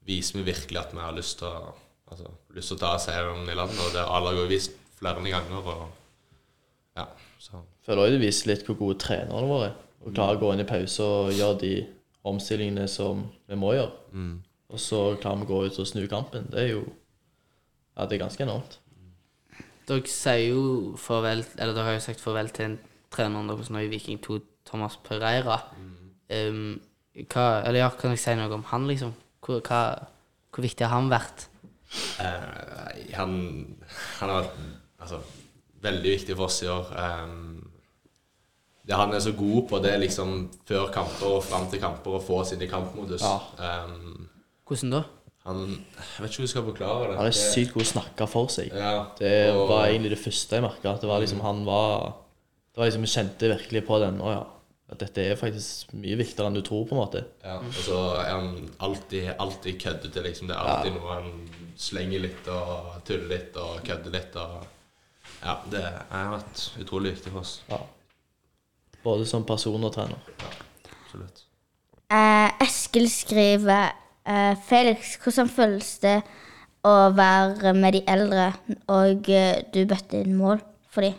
[0.04, 1.74] viser vi virkelig at vi har lyst til å,
[2.10, 3.80] altså, lyst til å ta seieren i landet.
[3.80, 5.60] Og det har A-laget vist flere ganger.
[5.62, 5.86] og
[6.96, 7.06] ja,
[7.38, 9.78] så Føler også du viser litt hvor gode trenerne våre er.
[10.04, 11.74] Og klarer å gå inn i pause og gjøre de
[12.28, 13.94] omstillingene som vi må gjøre.
[14.12, 14.34] mm.
[14.74, 16.48] Og så klarer vi å gå ut og snu kampen.
[16.50, 16.84] Det er jo
[17.94, 18.78] Ja, det er ganske enormt.
[19.84, 20.62] Dere sier jo
[20.96, 22.78] farvel Eller dere har jo sagt farvel til en
[23.14, 25.60] trener deres nå i Viking 2, Thomas Pereira.
[26.32, 26.80] Um,
[27.14, 29.12] hva, eller ja, kan dere si noe om han, liksom?
[29.44, 29.82] Hvor, hva,
[30.50, 31.46] hvor viktig har han vært?
[32.18, 33.36] Uh, han,
[34.18, 34.56] han har vært
[34.98, 35.20] altså,
[35.84, 36.90] veldig viktig for oss i år.
[36.98, 37.62] Um,
[38.84, 40.34] det han er så god på, det er liksom
[40.68, 43.22] før kamper og fram til kamper å få oss inn i kampmodus.
[43.22, 43.84] Ja.
[43.86, 44.26] Um,
[44.66, 45.04] Hvordan da?
[45.44, 47.16] Han Jeg vet ikke hvordan jeg skal forklare det.
[47.18, 48.70] Han er sykt god å snakke for seg.
[48.72, 50.94] Ja, Det og- var egentlig det første jeg merka.
[51.00, 52.14] Det var liksom han var
[52.74, 54.20] Det var liksom Jeg kjente virkelig på den.
[54.20, 54.44] Å ja.
[54.90, 57.24] At dette er faktisk mye viktigere enn du tror, på en måte.
[57.42, 60.46] Ja, og så er han alltid, alltid køddete, liksom.
[60.48, 64.36] Det er alltid noe han slenger litt og tuller litt og kødder litt.
[64.36, 64.66] Og
[65.42, 67.60] ja, det har vært utrolig viktig for oss.
[67.70, 67.78] Ja.
[69.04, 70.18] Både som person og trener.
[70.40, 70.52] Ja,
[71.06, 71.42] Absolutt.
[72.10, 73.92] Eh, Eskil skriver
[74.26, 76.18] eh, Felix, hvordan føles det
[76.84, 78.50] å være med de eldre,
[78.92, 80.60] og uh, du bøtte inn mål
[80.92, 81.14] for dem?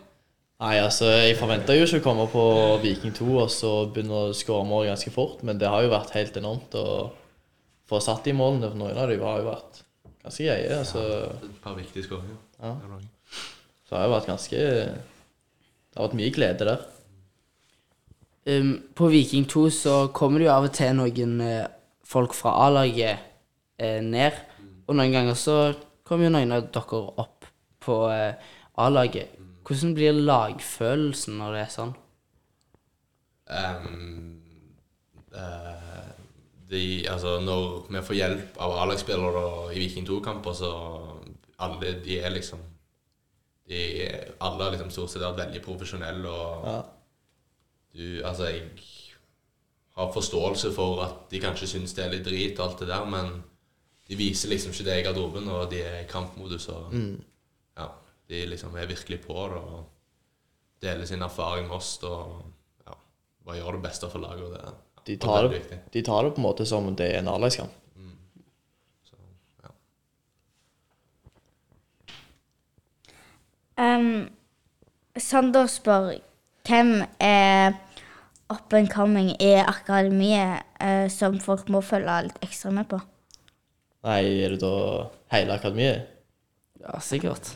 [0.62, 2.44] Nei, altså, Jeg forventa jo ikke å komme på
[2.84, 6.14] Viking 2 og så begynne å skåre mål ganske fort, men det har jo vært
[6.16, 6.86] helt enormt å
[7.90, 8.70] få satt de målene.
[8.72, 9.82] For noen av dem har jo vært
[10.24, 10.78] ganske greie.
[10.78, 11.04] altså,
[11.44, 12.40] Et par viktige skåringer.
[12.62, 12.76] Ja.
[13.86, 16.86] Så det har jo vært ganske Det har vært mye glede der.
[18.46, 21.68] Um, på Viking 2 så kommer det jo av og til noen eh,
[22.06, 23.20] folk fra A-laget
[23.82, 24.38] eh, ned.
[24.86, 25.58] Og noen ganger så
[26.06, 27.50] kommer jo noen av dere opp
[27.86, 29.38] på eh, A-laget.
[29.66, 31.96] Hvordan blir lagfølelsen når det er sånn?
[33.46, 34.42] Um,
[35.34, 36.14] uh,
[36.70, 40.72] de, altså når vi får hjelp av A-lagsspillere i Viking 2-kamper, så
[41.62, 42.62] alle de er liksom
[43.66, 43.80] de,
[44.44, 46.82] Alle har liksom stort sett vært veldig profesjonelle og Ja.
[47.96, 48.62] du Altså, jeg
[49.96, 53.44] har forståelse for at de kanskje syns det er litt drit alt det der, men
[54.08, 56.94] de viser liksom ikke det i garderoben, og de er i kampmodus og
[57.78, 57.88] Ja.
[58.30, 59.86] De liksom er virkelig på det og
[60.82, 62.42] deler sin erfaring med oss og
[62.88, 62.94] ja,
[63.46, 64.44] bare gjør det beste for laget.
[64.44, 64.62] og det
[65.08, 65.80] De tar, det, viktig.
[65.94, 67.72] de tar det på en måte som det er en A-lagskamp.
[69.06, 69.16] Så,
[69.64, 69.70] ja.
[73.98, 74.30] Um,
[75.18, 76.14] Sander spør
[76.66, 77.74] hvem er
[78.54, 83.00] up and coming i akademiet eh, som folk må følge litt ekstra med på?
[84.06, 84.74] Nei, er det da
[85.34, 86.06] hele akademiet?
[86.84, 87.56] Ja, sikkert.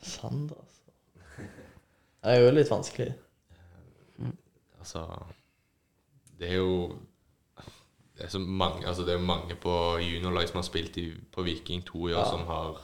[0.00, 1.44] Sand, altså.
[2.22, 3.10] Det er jo litt vanskelig.
[4.80, 5.02] Altså
[6.38, 6.96] Det er jo
[8.16, 11.42] det er, så mange, altså det er mange på juniorlag som har spilt i, på
[11.44, 12.30] Viking 2 i år, Ja.
[12.30, 12.78] som har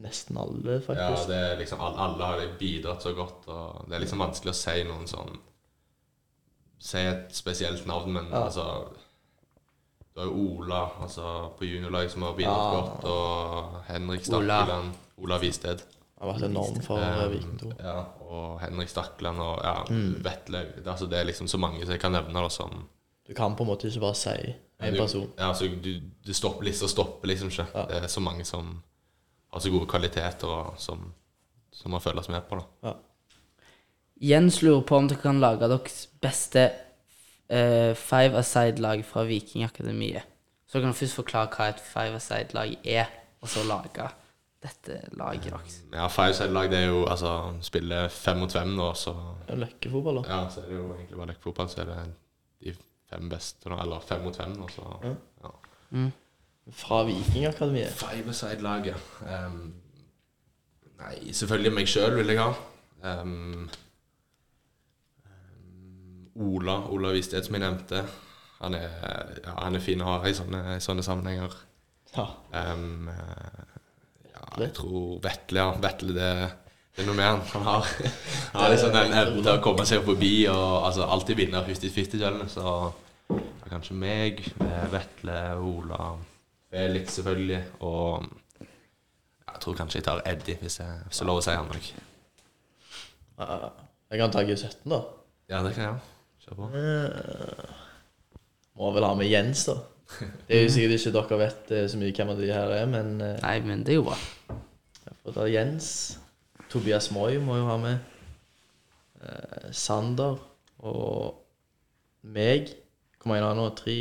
[0.00, 1.28] Nesten alle, Ja, faktisk.
[1.28, 4.56] det er liksom alle, alle har bidratt så godt, og det er liksom vanskelig å
[4.56, 5.36] si noen sånn
[6.80, 8.44] Si et spesielt navn, men Ja.
[8.46, 8.64] altså
[10.14, 14.56] Du har jo Ola altså, på juniorlag som har bidratt godt, og Henrik Ola.
[14.56, 15.82] Stakkeland Ola Visted.
[16.20, 17.70] Han har vært enorm for Um, Viking 2.
[17.78, 20.24] Ja, og Henrik Stakkeland og ja, Mm.
[20.24, 22.88] Vetle altså, Det er liksom så mange som jeg kan nevne da, som
[23.28, 25.30] Du kan på en måte ikke bare si én person.
[25.38, 27.66] Ja, altså, du, du stopper lista stopper liksom ikke.
[27.74, 27.84] Ja.
[27.86, 28.82] Det er så mange som
[29.52, 31.12] har så gode kvaliteter, og som,
[31.72, 32.56] som man følger med på.
[32.56, 32.88] da.
[32.88, 32.92] Ja.
[34.20, 36.66] Jens lurer på om dere kan lage deres beste
[37.48, 40.26] eh, five aside-lag fra Vikingakademiet.
[40.68, 43.08] Så dere kan først forklare hva et five aside-lag er,
[43.40, 44.10] og så lage
[44.60, 45.78] dette laget deres.
[45.92, 47.32] Ja, five aside-lag det er jo altså
[47.64, 49.14] spille fem mot fem nå, så
[49.46, 50.36] Det er løkkefotball, da.
[50.36, 51.68] ja, så er det jo egentlig bare løkkefotball.
[51.72, 51.98] så er det
[52.60, 52.74] de
[53.10, 55.14] fem beste nå, eller fem mot fem nå, så Ja.
[55.44, 56.08] ja.
[56.76, 57.96] Fra Vikingakademiet.
[57.98, 58.96] Five aside-laget.
[59.24, 59.72] um,
[61.00, 62.52] Nei, selvfølgelig meg sjøl vil jeg ha.
[63.22, 63.70] Um,
[66.40, 68.04] Ola Ola Visted, som jeg nevnte.
[68.60, 68.88] Han er,
[69.44, 71.54] ja, han er fin å ha i sånne, i sånne sammenhenger.
[72.12, 72.26] Ja.
[72.52, 73.08] Um,
[74.26, 75.70] ja, jeg tror Vetle, ja.
[75.80, 76.30] Vetle, det,
[76.96, 77.40] det er noe med han.
[77.54, 77.92] Han har,
[78.52, 82.50] han har liksom den evnen til å komme seg forbi og altså, alltid vinne 50-50-duellene.
[82.52, 82.76] Så
[83.30, 86.12] det er kanskje meg, eh, Vetle, Ola,
[86.70, 88.28] Felix selvfølgelig, og
[88.60, 91.90] jeg tror kanskje jeg tar Eddie, hvis jeg, hvis jeg lover å si han òg.
[94.10, 95.04] Jeg kan ta G17, da.
[95.50, 96.09] Ja, det kan jeg.
[96.50, 97.70] Kjør på.
[98.80, 99.76] Må vel ha med Jens, da.
[100.48, 102.86] Det er jo sikkert ikke dere vet eh, så mye hvem av de her er,
[102.90, 104.16] men eh, Nei, men det er jo bra.
[105.04, 105.90] jeg får ta Jens.
[106.70, 107.98] Tobias Moi må jo ha med.
[109.22, 110.34] Eh, Sander
[110.82, 111.38] og
[112.26, 112.72] meg.
[113.20, 113.68] Hvor mange har det nå?
[113.78, 113.98] Tre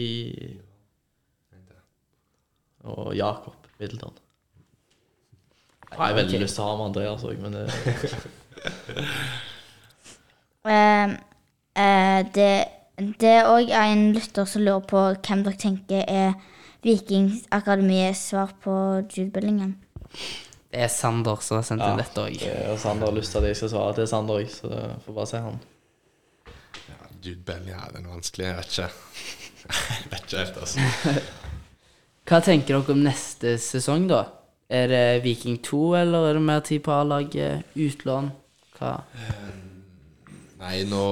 [2.89, 4.15] Og Jakob Middleton.
[5.89, 7.65] Jeg har veldig lyst til å ha med Andreas òg, men det,
[10.69, 11.13] Eh,
[11.75, 12.51] eh, det
[12.99, 16.33] det er òg en lytter som lurer på hvem dere tenker er
[16.83, 18.73] Vikingakademiets svar på
[19.07, 19.77] Jude Bellingham.
[20.69, 21.91] Det er Sander som har sendt Ja.
[21.93, 22.39] inn dette òg.
[22.39, 24.67] det Sander har lyst til at jeg skal svare til Sander òg, så
[25.05, 25.59] får bare se han.
[27.23, 28.47] Jude Bell, ja, den vanskelige.
[28.47, 28.89] Jeg vet ikke.
[29.69, 30.79] Jeg vet ikke helt, altså.
[32.29, 34.23] Hva tenker dere om neste sesong, da?
[34.69, 37.63] Er det Viking 2, eller er det mer tid på A-laget?
[37.75, 38.31] Utlån?
[38.77, 38.93] Hva?
[40.59, 41.03] Nei, nå,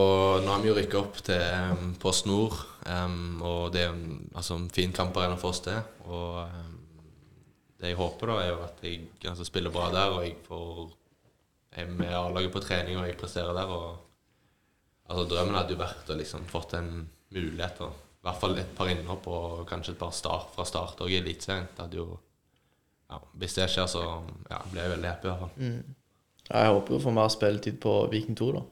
[0.43, 4.25] nå har vi jo rykka opp til um, Post Nord, um, og det er en
[4.36, 5.77] altså, en fin kamparena for oss, det.
[6.03, 6.73] Og um,
[7.79, 10.89] det jeg håper, da, er jo at jeg altså, spiller bra der, og jeg får
[11.77, 13.71] er med A-laget på trening, og jeg presterer der.
[13.71, 13.97] og
[15.07, 16.93] altså, Drømmen hadde jo vært å liksom fått en
[17.36, 21.05] mulighet, og i hvert fall et par innhopp og kanskje et par start fra start
[21.05, 21.69] òg i Eliteserien.
[21.71, 22.07] Det hadde
[23.07, 24.01] ja, Hvis det skjer, så
[24.49, 25.69] ja, blir jeg veldig happy, i hvert fall.
[26.47, 28.65] Ja, jeg håper jo å få mer spilletid på Viking 2, da.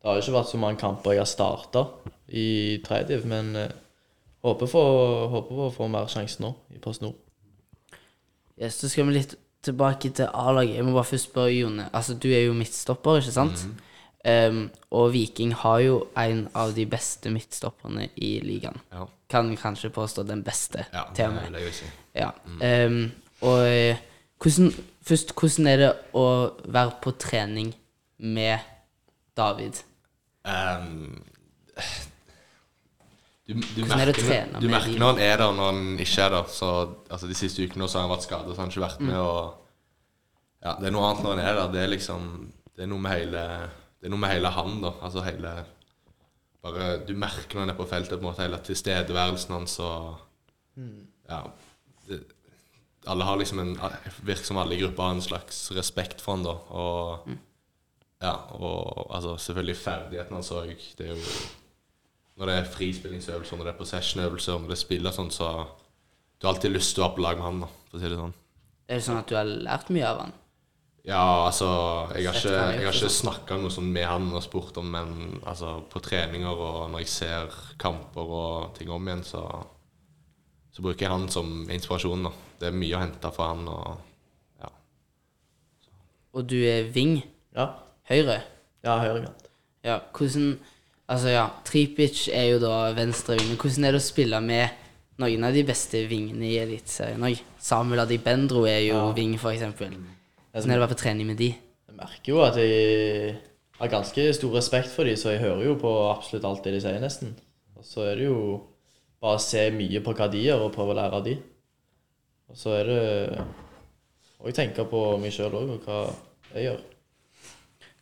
[0.00, 1.84] Det har jo ikke vært så mange kamper jeg har starta
[2.32, 3.72] i tredje, men eh,
[4.46, 4.84] håper, på,
[5.34, 7.18] håper på å få mer sjanse nå i Post Nord.
[8.60, 9.34] Yes, så skal vi litt
[9.64, 10.78] tilbake til A-laget.
[10.78, 11.88] Jeg må bare først spørre Jone.
[11.92, 13.64] Altså, du er jo midtstopper, ikke sant?
[14.20, 18.76] Um, og Viking har jo en av de beste midtstopperne i ligaen.
[18.92, 21.52] Ja, Kan kanskje påstå den beste, ja til og med.
[21.54, 21.88] vil jeg si.
[22.16, 22.30] Ja.
[22.86, 24.00] Um, og eh,
[24.42, 24.72] hvordan,
[25.08, 26.26] først, hvordan er det å
[26.68, 27.72] være på trening
[28.18, 28.58] med
[29.36, 29.80] David?
[30.48, 31.22] Ehm,
[33.48, 36.46] du, du, er merker, du merker når han er der, når han ikke er der.
[36.54, 36.68] Så
[37.10, 39.14] altså, De siste ukene har han vært skadet, så han har ikke vært med.
[39.14, 39.20] Mm.
[39.24, 39.76] Og,
[40.62, 41.72] ja, det er noe annet når han er der.
[41.74, 42.26] Det er liksom
[42.76, 43.44] Det er noe med hele
[44.00, 44.92] Det er noe med hele han, da.
[45.02, 45.54] Altså hele
[46.62, 50.20] Bare Du merker når han er på feltet, på en måte hele tilstedeværelsen hans og
[51.30, 51.42] Ja.
[52.08, 52.20] Det,
[53.08, 53.74] alle har liksom en
[54.28, 56.54] Virker som alle i gruppa har en slags respekt for han da.
[56.70, 57.38] Og Mm.
[58.20, 60.74] Ja, og altså selvfølgelig ferdigheten hans òg.
[60.98, 61.24] Det er jo
[62.40, 65.48] Når det er frispillingsøvelser, når det er possession-øvelser, når det er spill og sånn, så
[66.40, 68.08] Du har alltid lyst til å være på lag med han, da, for å si
[68.08, 68.36] det sånn.
[68.88, 70.32] Er det sånn at du har lært mye av han?
[71.04, 71.66] Ja, altså
[72.14, 74.88] Jeg har ikke, han jeg har ikke snakka noe sånn med han og spurt om
[74.92, 79.44] men altså, på treninger og når jeg ser kamper og ting om igjen, så,
[80.72, 82.24] så bruker jeg han som inspirasjon.
[82.28, 82.32] da.
[82.60, 83.68] Det er mye å hente fra han.
[83.68, 84.72] og ja.
[86.36, 87.20] Og du er wing?
[87.56, 87.70] Ja,
[88.10, 88.40] Høyre?
[88.84, 89.48] ja høyrekant.
[89.84, 90.58] Ja, hvordan
[91.10, 93.56] Altså, ja, Tripic er jo da venstre ving.
[93.58, 94.76] Hvordan er det å spille med
[95.18, 97.40] noen av de beste vingene i Eliteserien òg?
[97.58, 99.12] Samuel Adibendro er jo Ja.
[99.12, 99.90] ving, for eksempel.
[100.54, 101.48] Hvordan er det å være på trening med de?
[101.88, 103.36] Jeg merker jo at jeg
[103.80, 106.80] har ganske stor respekt for de, så jeg hører jo på absolutt alt det de
[106.80, 107.34] sier, nesten.
[107.76, 108.62] Og så er det jo
[109.20, 111.34] bare å se mye på hva de gjør, og prøve å lære av de.
[112.50, 113.44] Og så er det
[114.40, 116.14] å tenke på meg sjøl òg, og hva
[116.54, 116.80] jeg gjør.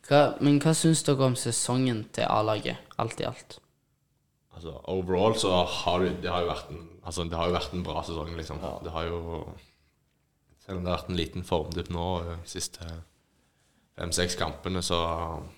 [0.09, 3.59] Hva, men hva syns dere om sesongen til A-laget, alt i alt?
[4.55, 7.75] Altså, overall så har det, det har jo vært en altså, det har jo vært
[7.75, 8.63] en bra sesong, liksom.
[8.83, 9.19] Det har jo
[10.59, 12.85] Selv om det har vært en liten formdupp nå de siste
[13.97, 14.99] fem-seks kampene, så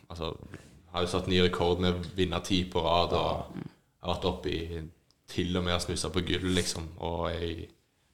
[0.07, 0.29] altså,
[0.93, 4.53] har jo satt ny rekord med å vinne ti på rad og har vært oppe
[4.53, 4.79] i
[5.31, 6.87] til og med har snussa på gull, liksom.
[7.03, 7.51] Og i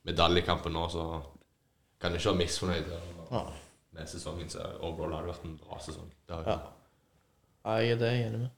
[0.09, 1.05] medaljekampen nå, så
[2.01, 2.91] kan jeg ikke være misfornøyd
[3.31, 3.45] Ja.
[3.97, 4.49] Med sesongen.
[4.49, 6.11] Så overall har det vært en bra sesong.
[6.27, 6.57] Det Ja.
[7.65, 8.49] Ja, jeg er det jeg er enig med.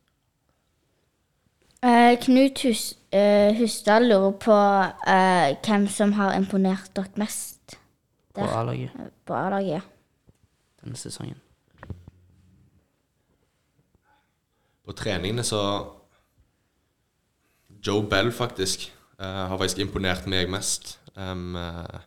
[1.81, 4.57] Eh, Knut Hus eh, Husdal lurer på
[5.07, 7.77] eh, hvem som har imponert dere mest
[8.35, 8.91] På A-laget
[9.25, 9.69] på A-laget.
[9.69, 9.79] ja.
[10.83, 11.39] denne sesongen?
[14.85, 15.61] På treningene så
[17.87, 20.99] Joe Bell, faktisk, eh, har faktisk imponert meg mest.
[21.15, 21.99] Um, eh,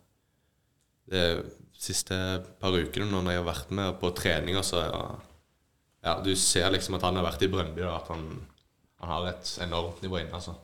[1.11, 1.43] de
[1.83, 2.17] siste
[2.63, 5.03] par ukene når jeg har vært med på treninger, så ja,
[6.03, 8.27] ja, Du ser liksom at han har vært i Brøndby, og at han,
[9.03, 10.35] han har et enormt nivå inne.
[10.35, 10.55] altså.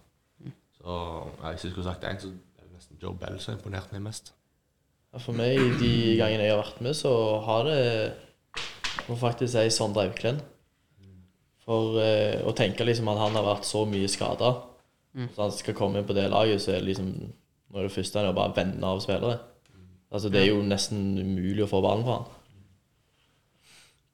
[0.78, 0.98] Så
[1.42, 3.92] ja, Hvis jeg skulle sagt én, så er det nesten Joe Bell som har imponert
[3.94, 4.32] meg mest.
[5.12, 7.12] Ja, For meg, de gangene jeg har vært med, så
[7.46, 7.82] har det
[9.08, 10.42] må faktisk si Sondre Auklend.
[11.68, 14.54] For eh, å tenke liksom at han har vært så mye skada,
[15.34, 17.12] så han skal komme inn på det laget, så er det liksom
[17.68, 19.34] Nå er det første han er bare vende av spillere.
[20.09, 22.34] Altså Det er jo nesten umulig å få ballen fra han.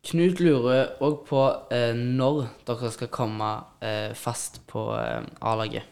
[0.05, 1.43] Knut lurer òg på
[1.73, 5.87] eh, når dere skal komme eh, fast på eh, A-laget.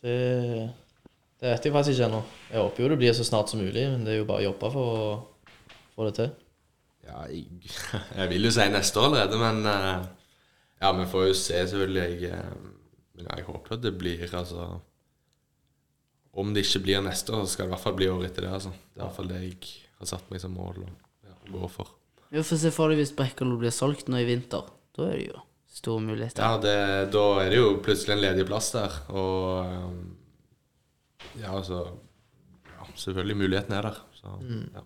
[0.00, 0.16] Det,
[1.38, 2.22] Det vet jeg faktisk ikke ennå.
[2.50, 4.48] Jeg håper jo det blir så snart som mulig, men det er jo bare å
[4.48, 5.12] jobbe for å
[5.94, 6.32] få det til.
[7.04, 7.70] Ja, jeg,
[8.18, 10.10] jeg vil jo si neste år allerede, men eh,
[10.82, 12.02] Ja, vi får jo se, selvfølgelig.
[12.02, 14.72] Jeg, eh, men jeg håper at det blir, altså
[16.34, 18.46] Om det ikke blir neste år, så skal det i hvert fall bli året etter
[18.46, 18.52] det.
[18.56, 18.72] altså.
[18.74, 19.58] Det er i hvert fall det jeg
[20.00, 21.92] har satt meg som mål å ja, gå for.
[22.34, 24.66] Jo, for se for deg hvis Brekkalo blir solgt nå i vinter.
[24.96, 26.42] Da er det jo store muligheter.
[26.42, 29.94] Ja, det, da er det jo plutselig en ledig plass der, og eh,
[31.42, 31.80] Ja, altså
[32.68, 34.02] ja, Selvfølgelig, muligheten er der.
[34.14, 34.34] Så,
[34.74, 34.84] ja.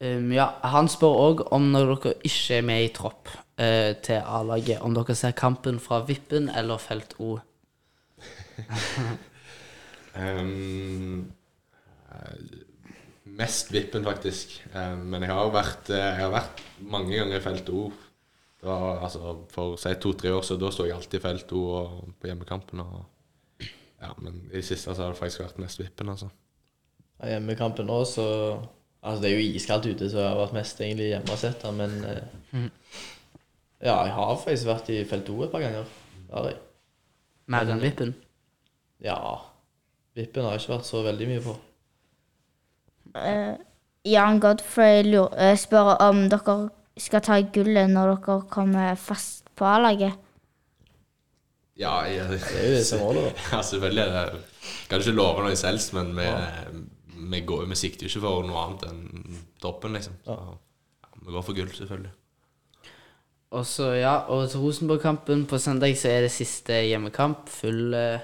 [0.00, 4.22] Um, ja, han spør òg om når dere ikke er med i tropp uh, til
[4.24, 7.36] A-laget, om dere ser kampen fra Vippen eller Felt O.
[10.20, 11.30] Ehm,
[12.10, 12.38] eh,
[13.38, 14.56] mest vippen, faktisk.
[14.74, 17.84] Um, men jeg har vært, eh, jeg har vært mange ganger i felt O.
[18.60, 21.62] Det var, altså, for si to-tre år siden, da sto jeg alltid i felt O
[21.78, 22.82] og på hjemmekampen.
[22.82, 23.04] Og,
[24.02, 26.28] ja, men i det siste så har det faktisk vært mest vippen, altså.
[27.20, 28.26] Ja, Hjemmekampen nå, så
[29.00, 31.62] Altså, det er jo iskaldt ute, så jeg har vært mest egentlig hjemme og sett
[31.64, 32.64] det, men eh,
[33.80, 35.86] Ja, jeg har faktisk vært i felt O et par ganger.
[37.50, 38.12] Mer enn Vippen.
[39.04, 39.16] Ja.
[40.18, 41.54] Vippen har jeg ikke vært så veldig mye på.
[43.14, 43.54] Uh,
[44.06, 46.56] Jan Godfrey lurer, spør om dere
[47.00, 50.18] skal ta gullet når dere kommer fast på A-laget.
[51.80, 53.44] Ja, jeg, Det er jo det som målet, da.
[53.56, 54.06] ja, selvfølgelig.
[54.06, 54.46] det-
[54.90, 56.26] Kan ikke love noe selv, men vi,
[57.32, 60.18] vi, går, vi sikter jo ikke for noe annet enn toppen, liksom.
[60.26, 62.10] Så ja, vi går for gull, selvfølgelig.
[63.56, 67.48] Og så, ja, og til Rosenborg-kampen på søndag så er det siste hjemmekamp.
[67.50, 68.20] Full eh,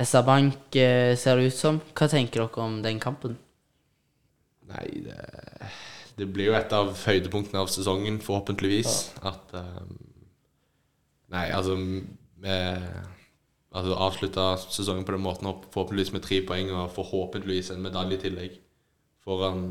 [0.00, 1.80] SR-Bank eh, ser det ut som.
[1.94, 3.36] Hva tenker dere om den kampen?
[4.70, 5.18] Nei, det,
[6.18, 8.94] det blir jo et av høydepunktene av sesongen, forhåpentligvis.
[9.22, 9.98] At um,
[11.34, 12.54] Nei, altså vi
[13.74, 18.22] altså, avslutta sesongen på den måten, forhåpentligvis med tre poeng og forhåpentligvis en medalje i
[18.26, 18.58] tillegg.
[19.24, 19.64] Foran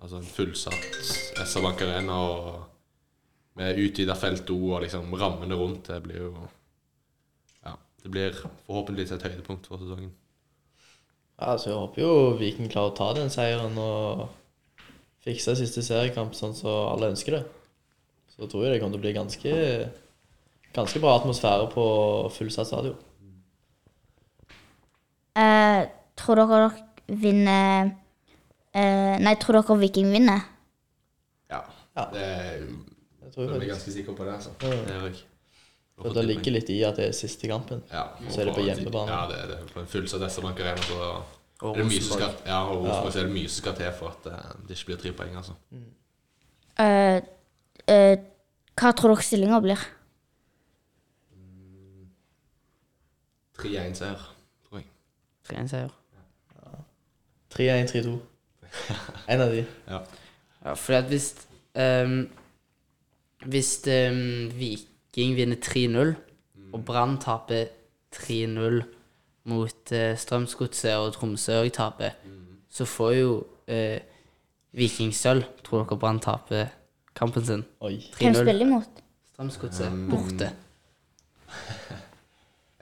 [0.00, 1.00] altså, en fullsatt
[1.42, 2.60] SR-Bank Arena og
[3.60, 5.90] med utvida felt O og liksom rammene rundt.
[5.90, 6.48] Det blir jo Ja,
[8.02, 8.34] det blir
[8.66, 10.12] forhåpentligvis et høydepunkt for sesongen.
[11.38, 14.28] Ja, altså jeg håper jo Viking klarer å ta den seieren og
[15.22, 17.42] fikse siste seriekamp sånn som alle ønsker det.
[18.32, 19.54] Så tror jeg det kommer til å bli ganske,
[20.74, 21.86] ganske bra atmosfære på
[22.34, 22.98] fullsatt stadion.
[25.38, 25.82] Eh,
[26.18, 27.86] tror dere dere vinner
[28.76, 30.42] eh, Nei, tror dere Viking vinner?
[31.52, 31.62] Ja.
[31.96, 32.08] Ja.
[32.12, 32.66] Det er
[33.22, 34.34] Jeg tror Jeg er ganske sikker på det.
[34.34, 34.50] altså.
[34.60, 34.74] Ja.
[34.88, 35.22] Det er jeg.
[36.02, 37.82] For det ligger litt i at det er siste kampen.
[37.92, 39.12] Ja, Så er det på hjemmebane.
[39.12, 39.58] Ja, det er det.
[39.72, 40.98] På en fullsatt SR-Bank Arena så
[41.62, 43.92] Og er det mye som skal, ja, og Rosenborg er det mye som skal til
[43.98, 45.36] for at eh, det ikke blir tre poeng.
[45.36, 45.54] altså.
[45.70, 45.90] Mm.
[46.82, 47.18] Uh,
[47.92, 48.16] uh,
[48.80, 49.84] hva tror dere stillinga blir?
[53.62, 54.26] 3-1-seier,
[54.66, 54.88] tror jeg.
[55.50, 55.94] 3-1-seier.
[57.54, 58.18] 3-1-3-2.
[59.28, 59.64] En av de.
[59.86, 60.00] Ja.
[60.64, 61.34] Ja, for at hvis
[61.74, 62.30] um,
[63.42, 64.52] Hvis ehm,
[65.12, 66.14] Viking vinner 3-0,
[66.72, 67.66] og Brann taper
[68.16, 68.78] 3-0
[69.44, 72.14] mot uh, Strømsgodset, og Tromsø òg taper,
[72.72, 73.34] så får jo
[73.68, 73.98] uh,
[74.72, 75.44] Viking sølv.
[75.64, 76.72] Tror dere Brann taper
[77.14, 77.66] kampen sin?
[77.84, 77.98] Oi.
[78.16, 78.40] Hvem 3-0.
[78.40, 79.02] spiller imot?
[79.34, 80.48] Strømsgodset borte.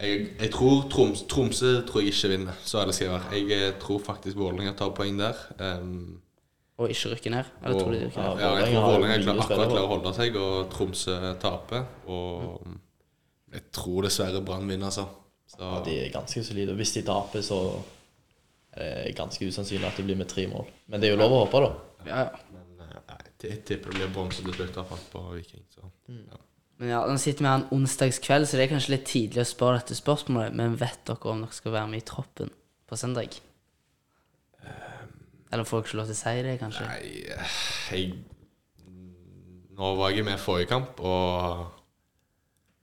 [0.00, 3.32] Jeg, jeg tror Troms, Tromsø tror jeg ikke vinner, så ærlig skal jeg være.
[3.36, 5.36] Jeg eh, tror faktisk Vålerenga tar poeng der.
[5.60, 6.22] Um,
[6.80, 7.48] Og ikke rykke ned?
[7.60, 10.12] Eller og, tror du de rykker ja, jeg tror har Vålerenga akkurat klarer å holde
[10.16, 11.82] seg, og Tromsø taper.
[12.08, 12.70] Og
[13.52, 15.04] jeg tror dessverre Brann vinner, altså.
[15.50, 16.72] Så, Ja, de er ganske solide.
[16.72, 17.60] Og hvis de taper, så
[18.72, 20.70] er det ganske usannsynlig at det blir med tre mål.
[20.88, 21.72] Men det er jo lov å håpe, da.
[22.06, 22.44] Ja, ja.
[22.54, 25.66] men eh, nei, jeg tipper det blir bronse til slutt, iallfall på Viking.
[25.74, 26.40] Så, ja.
[26.80, 29.50] Men ja, Nå sitter vi her en onsdagskveld, så det er kanskje litt tidlig å
[29.50, 32.54] spørre dette spørsmålet, men vet dere om dere skal være med i troppen
[32.88, 33.36] på søndag?
[35.50, 36.86] Eller får dere ikke lov til å si det, kanskje?
[36.86, 37.04] Nei,
[37.90, 38.12] jeg
[39.80, 41.66] Nå var jeg med i forrige kamp, og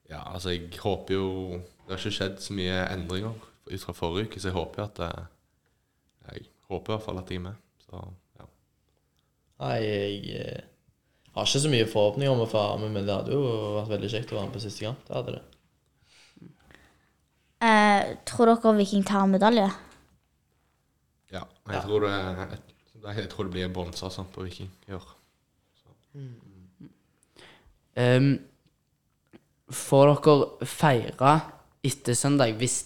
[0.10, 1.28] ja, altså, jeg håper jo
[1.60, 3.36] Det har ikke skjedd så mye endringer
[3.68, 5.28] ut fra forrige uke, så jeg håper jo at eh,
[6.32, 7.60] Jeg håper i hvert fall at jeg er med.
[7.84, 8.02] Så
[8.40, 8.48] ja.
[9.64, 10.66] Nei, jeg eh,
[11.36, 13.44] har ikke så mye forhåpninger om å få være med, men det hadde jo
[13.78, 15.04] vært veldig kjekt å være med på siste kamp.
[15.08, 15.44] Det hadde det.
[17.68, 19.70] Eh, tror dere Viking tar medalje?
[21.34, 25.08] Ja jeg, Tror det, jeg, jeg tror det blir bronse altså, på Viking i år.
[27.98, 28.32] Ehm,
[29.74, 31.34] får dere feire
[31.88, 32.80] etter søndag hvis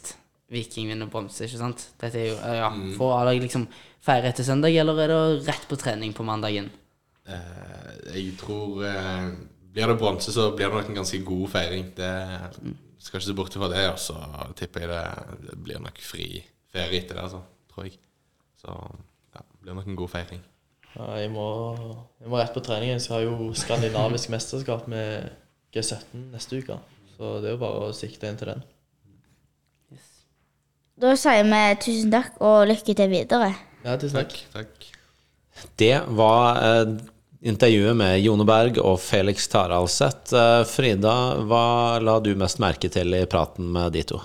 [0.52, 1.86] Viking vinner bronse, ikke sant?
[2.02, 2.68] Dette er jo, ja.
[2.76, 2.92] Mm.
[2.98, 3.70] Får A-laget liksom
[4.04, 6.68] feire etter søndag, eller er det rett på trening på mandagen?
[7.24, 9.30] Uh, jeg tror uh,
[9.72, 11.86] Blir det bronse, så blir det nok en ganske god feiring.
[11.96, 12.12] Det
[13.00, 14.18] skal ikke se bort fra det, og så
[14.60, 15.04] tipper jeg det,
[15.48, 16.26] det blir nok fri
[16.74, 17.40] ferie etter det, altså,
[17.72, 17.96] tror jeg.
[18.62, 18.78] Så
[19.34, 20.42] ja, det blir nok en god feiring.
[20.92, 21.46] Ja, jeg, må,
[22.20, 22.92] jeg må rett på trening.
[22.94, 25.32] Jeg har jo skandinavisk mesterskap med
[25.74, 26.78] G17 neste uke.
[27.16, 28.64] Så det er jo bare å sikte inn til den.
[31.02, 33.54] Da sier vi tusen takk og lykke til videre.
[33.86, 34.36] Ja, tusen takk.
[34.54, 34.76] Takk.
[34.76, 35.70] takk.
[35.80, 36.92] Det var eh,
[37.42, 40.36] intervjuet med Jone Berg og Felix Taraldseth.
[40.36, 41.16] Eh, Frida,
[41.48, 41.64] hva
[42.04, 44.22] la du mest merke til i praten med de to?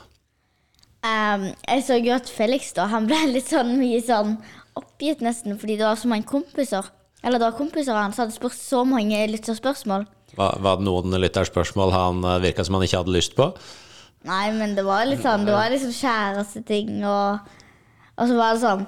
[1.07, 4.36] Ehm, jeg så jo at Felix da, han ble litt sånn mye sånn
[4.76, 6.90] oppgitt nesten, fordi det var så mange kompiser.
[7.24, 10.04] Eller det var kompiser av han som hadde spurt så mange lytterspørsmål.
[10.36, 13.48] Var, var det noen lytterspørsmål han uh, virka som han ikke hadde lyst på?
[14.26, 17.46] Nei, men det var litt sånn, det var liksom kjæresteting, og,
[18.18, 18.86] og så var det sånn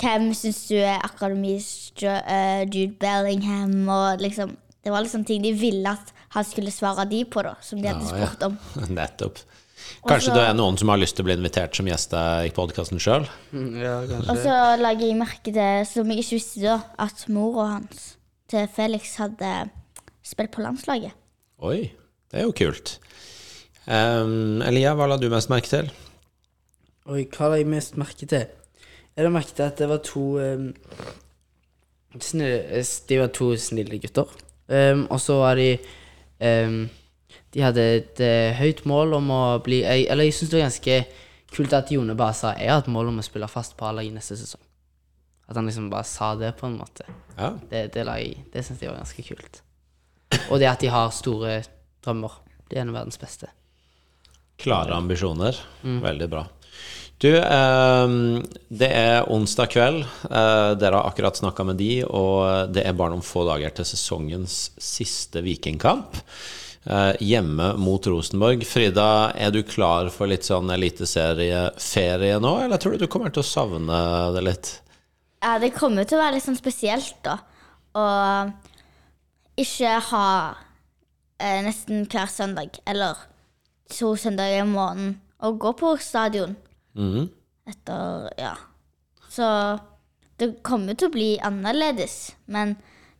[0.00, 1.66] Hvem syns du er akademis
[2.08, 3.74] eh, Jude Bellingham?
[3.92, 7.52] Og liksom Det var liksom ting de ville at han skulle svare de på, da,
[7.60, 8.30] som de hadde Ja, ja.
[8.30, 8.56] spurt om.
[8.96, 9.42] Nettopp.
[10.08, 13.00] Kanskje det er noen som har lyst til å bli invitert som gjest i podkasten
[13.02, 13.26] sjøl?
[13.52, 17.66] Mm, Ja, Og så lager jeg merke til, som jeg ikke visste da, at mora
[17.74, 18.14] hans
[18.50, 19.50] til Felix hadde
[20.26, 21.12] spilt på landslaget.
[21.60, 21.90] Oi,
[22.32, 22.96] det er jo kult.
[23.90, 25.90] Um, Elia, hva la du mest merke til?
[27.10, 28.46] Oi, hva la jeg mest merke til?
[29.16, 30.70] Jeg la merke til at det var to um,
[32.20, 34.32] snille, De var to snille gutter.
[34.70, 35.74] Um, og så var de
[36.40, 36.84] um,
[37.52, 40.68] De hadde et uh, høyt mål om å bli jeg, Eller jeg syns det var
[40.68, 40.98] ganske
[41.50, 44.14] kult at Jone bare sa jeg har et mål om å spille fast på A-laget
[44.14, 44.62] neste sesong.
[45.50, 47.02] At han liksom bare sa det, på en måte.
[47.36, 49.62] Ja, Det, det, jeg- det syns jeg var ganske kult.
[50.50, 51.56] Og det at de har store
[52.06, 52.36] drømmer.
[52.70, 53.48] De er en av verdens beste.
[54.62, 55.56] Klare ambisjoner.
[55.82, 56.44] Veldig bra.
[57.20, 58.40] Du, ehm,
[58.70, 60.04] det er onsdag kveld.
[60.30, 63.84] Eh, dere har akkurat snakka med de, og det er bare noen få dager til
[63.90, 66.14] sesongens siste Vikingkamp.
[66.86, 68.62] Eh, hjemme mot Rosenborg.
[68.66, 73.42] Frida, er du klar for litt sånn eliteserieferie nå, eller tror du du kommer til
[73.44, 73.98] å savne
[74.32, 74.70] det litt?
[75.44, 77.36] Ja, det kommer til å være litt sånn spesielt, da.
[77.96, 78.04] Å
[79.60, 80.26] ikke ha
[81.40, 83.18] eh, nesten hver søndag, eller
[83.92, 86.56] to søndager i måneden, å gå på stadion
[86.96, 87.28] Mm.
[87.70, 88.56] etter Ja.
[89.30, 89.46] Så
[90.38, 92.74] det kommer til å bli annerledes, men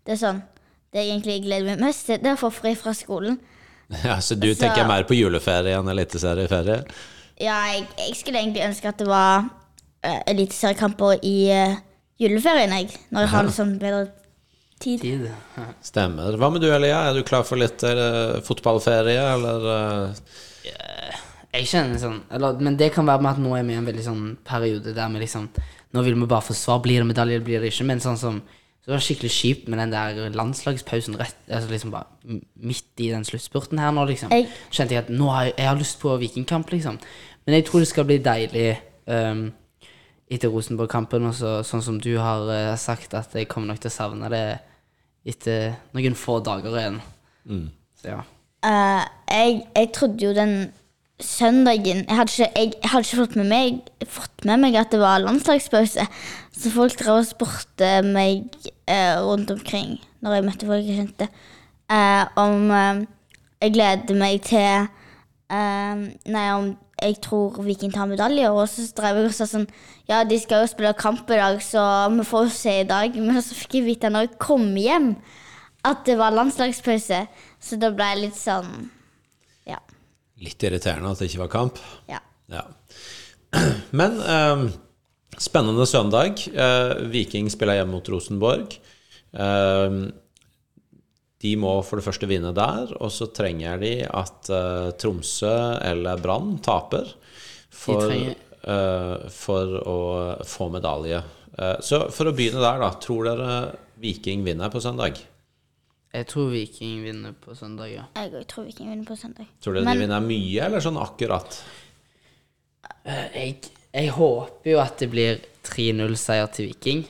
[0.05, 0.43] det er sånn
[0.93, 3.39] Det jeg egentlig gleder meg mest til, det er å få fri fra skolen.
[4.07, 6.83] Ja, så du Så- tenker mer på juleferie enn eliteserieferie?
[7.41, 11.79] Ja, jeg, jeg skulle egentlig ønske at det var uh, eliteseriekamper i uh,
[12.21, 12.91] juleferien, jeg.
[13.11, 14.03] Når jeg har litt sånn bedre
[14.81, 15.01] tid.
[15.01, 15.25] Tid.
[15.85, 16.37] Stemmer.
[16.41, 17.01] Hva med du, Elia?
[17.09, 20.31] Er du klar for litt uh, fotballferie, eller eh?
[21.51, 23.89] Jeg kjenner sånn eller, Men det kan være med at nå er vi i en
[23.89, 25.49] veldig sånn periode der vi liksom
[25.91, 26.79] Nå vil vi bare få svar.
[26.85, 27.89] Blir det medalje, eller blir det ikke?
[27.89, 28.37] Men sånn som
[28.81, 32.07] Så det var skikkelig kjipt med den der landslagspausen rett Altså liksom bare
[32.57, 34.31] midt i den sluttspurten her nå, liksom.
[34.33, 36.99] Jeg- Kjente jeg at nå har jeg, jeg har lyst på Vikingkamp, liksom.
[37.47, 39.53] Men jeg tror det skal bli deilig um,
[40.31, 41.35] etter Rosenborg-kampen, og
[41.67, 44.45] sånn som du har uh, sagt, at jeg kommer nok til å savne det
[45.27, 47.01] etter noen få dager igjen.
[48.01, 48.21] Så ja.
[48.65, 50.55] Uh, jeg, jeg trodde jo den
[51.25, 54.93] søndagen Jeg hadde ikke, jeg, jeg hadde ikke fått, med meg, fått med meg at
[54.93, 56.07] det var landslagspause.
[56.53, 58.47] Så folk drev og spurte meg
[58.87, 61.29] eh, rundt omkring når jeg møtte folk jeg kjente,
[61.89, 63.05] eh, om eh,
[63.61, 64.89] jeg gleder meg til
[65.53, 66.03] eh,
[66.33, 68.53] Nei, om jeg tror Viking tar medaljer.
[68.53, 69.69] Og så drev jeg og sa sånn
[70.11, 73.17] Ja, de skal jo spille kamp i dag, så vi får jo se i dag.
[73.17, 75.15] Men så fikk jeg vite når jeg kom hjem,
[75.87, 77.25] at det var landslagspause.
[77.61, 78.91] Så da ble jeg litt sånn
[79.69, 79.81] Ja.
[80.41, 81.83] Litt irriterende at det ikke var kamp.
[82.11, 82.23] ja.
[82.51, 82.65] Ja.
[83.99, 84.65] Men eh,
[85.39, 86.41] spennende søndag.
[86.51, 88.75] Eh, Viking spiller hjemme mot Rosenborg.
[89.31, 90.01] Eh,
[91.41, 95.55] de må for det første vinne der, og så trenger de at eh, Tromsø
[95.89, 97.15] eller Brann taper
[97.71, 99.99] for, eh, for å
[100.45, 101.23] få medalje.
[101.57, 102.91] Eh, så for å begynne der, da.
[103.01, 103.55] Tror dere
[104.01, 105.23] Viking vinner på søndag?
[106.13, 108.05] Jeg tror Viking vinner på søndag, ja.
[108.19, 109.47] Jeg òg tror Viking vinner på søndag.
[109.63, 111.61] Tror du Men- de vinner mye, eller sånn akkurat?
[113.07, 113.57] Jeg,
[113.95, 117.05] jeg håper jo at det blir 3-0-seier til Viking.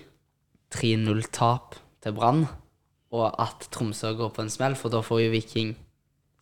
[0.74, 2.44] 3-0-tap til Brann.
[3.12, 5.72] Og at Tromsø går på en smell, for da får jo Viking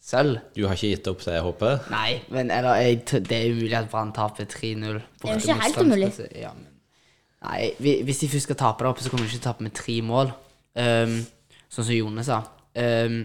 [0.05, 0.41] sølv.
[0.57, 1.87] Du har ikke gitt opp det håpet?
[1.93, 4.99] Nei, men eller, jeg, det er umulig at Brann taper 3-0.
[5.23, 6.11] Det er jo ikke helt umulig.
[6.37, 6.69] Ja, men,
[7.47, 9.65] nei, hvis de først skal tape der oppe, så kommer de ikke til å tape
[9.69, 10.33] med tre mål.
[10.79, 11.19] Ehm,
[11.73, 12.43] sånn som Jone sa.
[12.79, 13.23] Um,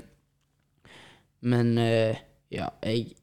[1.44, 2.22] men uh,
[2.54, 3.14] ja, jeg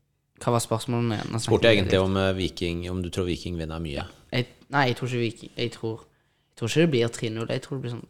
[0.41, 1.41] Hva var spørsmålene igjen?
[1.43, 4.05] Spurte jeg egentlig om uh, Viking, om du tror Viking vinner mye.
[4.33, 6.05] jeg, Nei, jeg tror ikke Viking Jeg tror,
[6.51, 7.49] jeg tror ikke det blir 3-0.
[7.55, 8.07] Jeg tror det blir sånn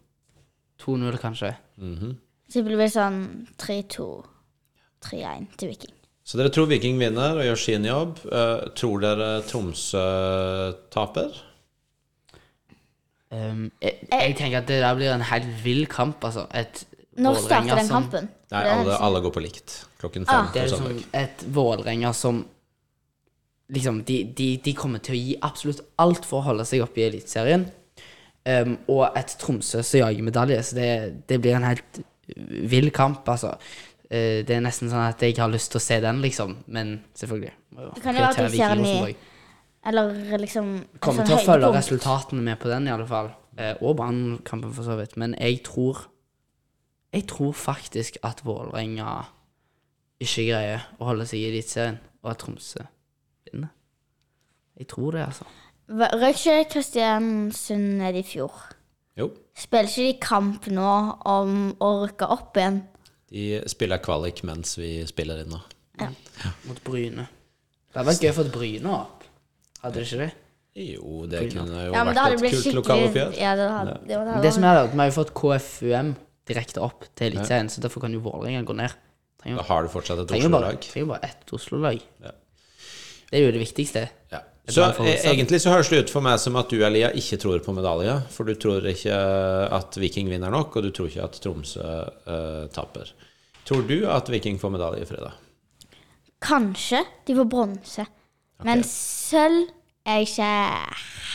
[0.80, 1.54] 2-0, kanskje.
[2.50, 3.22] Så det blir sånn
[3.61, 4.06] 3-2,
[5.06, 5.96] 3-1 til Viking.
[6.30, 8.20] Så dere tror Viking vinner og gjør sin jobb.
[8.30, 10.02] Uh, tror dere Tromsø
[10.94, 11.38] taper?
[13.30, 16.46] Um, jeg, jeg tenker at det der blir en helt vill kamp, altså.
[16.54, 16.84] Et
[17.20, 18.28] Når starter den som- kampen?
[18.50, 19.74] Nei, alle, alle går på likt.
[20.00, 20.46] Klokken Ah.
[20.46, 22.44] fem Det er liksom et Vålerenga som
[23.72, 26.98] Liksom, de, de, de kommer til å gi absolutt alt for å holde seg oppe
[26.98, 27.68] i Eliteserien.
[28.42, 30.88] Um, og et Tromsø som jager medalje, så det,
[31.30, 32.00] det blir en helt
[32.72, 33.52] vill kamp, altså.
[34.10, 36.56] Uh, det er nesten sånn at jeg har lyst til å se den, liksom.
[36.66, 37.52] Men selvfølgelig.
[37.76, 39.16] må Det kan jo være at du ser den i-
[39.86, 43.30] Eller liksom Kommer sånn til å følge resultatene med på den, i alle fall.
[43.54, 45.14] Uh, og Brannkampen, for så vidt.
[45.16, 46.08] Men jeg tror
[47.12, 49.24] Jeg tror faktisk at Vålerenga
[50.20, 52.84] ikke greier å holde seg i Eliteserien, og at Tromsø
[53.48, 53.72] vinner.
[54.78, 55.48] Jeg tror det, altså.
[55.90, 58.54] Røk ikke Kristiansund ned i fjor?
[59.18, 60.92] Jo, Spiller ikke de kamp nå
[61.28, 62.82] om å rykke opp igjen?
[63.30, 65.61] de spiller kvalik mens vi spiller inn nå.
[66.66, 67.26] Mot Bryne.
[67.90, 69.26] Det hadde vært gøy å få Bryne opp.
[69.84, 70.30] Hadde det ikke det?
[70.80, 73.30] Jo, det kunne jo Ja, det vært et kult lokaloppgjør.
[73.38, 76.12] Ja, det hadde, det hadde, Men det som er at Vi har jo fått KFUM
[76.51, 78.98] direkte opp til Eliteserien, så derfor kan jo Vålerenga gå ned.
[79.40, 80.78] Da har du fortsatt et Oslo-lag.
[80.84, 82.01] trenger bare ett Oslo-lag.
[82.20, 82.32] Ja.
[83.30, 84.09] Det er jo det viktigste.
[84.32, 84.42] Ja.
[84.70, 85.30] Så e hovedstaden.
[85.32, 88.12] egentlig så høres det ut for meg som at du, Elia, ikke tror på medalje.
[88.34, 89.16] For du tror ikke
[89.78, 93.11] at Viking vinner nok, og du tror ikke at Tromsø uh, taper.
[93.66, 95.32] Tror du at Viking får medalje i fredag?
[96.44, 98.07] Kanskje de får bronse.
[98.66, 99.70] Men sølv
[100.09, 100.53] er jeg ikke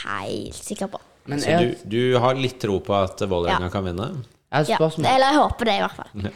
[0.04, 1.02] helt sikker på.
[1.26, 3.72] Men Så du, du har litt tro på at Vålerenga Ja.
[3.72, 4.08] kan vinne?
[4.56, 5.06] Jeg har et Ja, spørsmål.
[5.14, 6.32] eller jeg håper det, i hvert fall.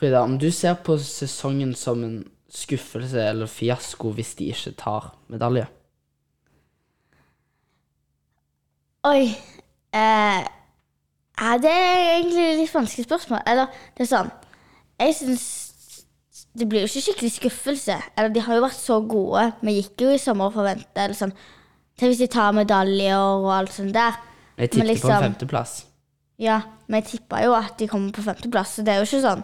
[0.00, 2.18] Frida, om du ser på sesongen som en
[2.50, 5.66] skuffelse eller fiasko hvis de ikke tar medalje?
[9.04, 9.28] Oi.
[9.92, 10.40] Eh,
[11.40, 13.40] ja, det er egentlig et litt vanskelig spørsmål.
[13.48, 14.28] Eller, det er sånn
[15.00, 15.46] Jeg syns
[16.54, 17.96] Det blir jo ikke skikkelig skuffelse.
[18.16, 19.46] Eller, de har jo vært så gode.
[19.64, 21.32] Vi gikk jo i sommer og forventa sånn
[22.00, 24.14] Tenk hvis de tar medaljer og alt sånt der.
[24.56, 25.72] Jeg tippet liksom, på liksom- en femteplass.
[26.40, 29.24] Ja, men jeg tippa jo at de kommer på femteplass, så det er jo ikke
[29.26, 29.42] sånn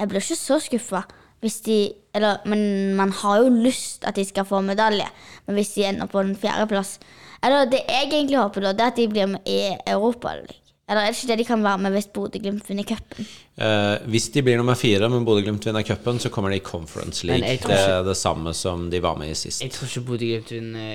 [0.00, 1.04] Jeg blir ikke så skuffa
[1.44, 1.78] hvis de
[2.16, 5.06] Eller, men man har jo lyst at de skal få medalje,
[5.46, 6.98] men hvis de ender på en fjerdeplass
[7.44, 9.58] Eller det jeg egentlig håper, da, det er at de blir med i
[9.92, 10.60] Europaligaen.
[10.84, 13.28] Eller er det ikke det de kan være med hvis Bodø-Glimt vinner cupen?
[13.56, 17.24] Eh, hvis de blir nummer fire, men Bodø-Glimt vinner cupen, så kommer de i Conference
[17.24, 17.54] League.
[17.56, 19.62] Ikke, Det er det samme som de var med i sist.
[19.64, 20.90] Jeg tror ikke Bodø-Glimt vinner,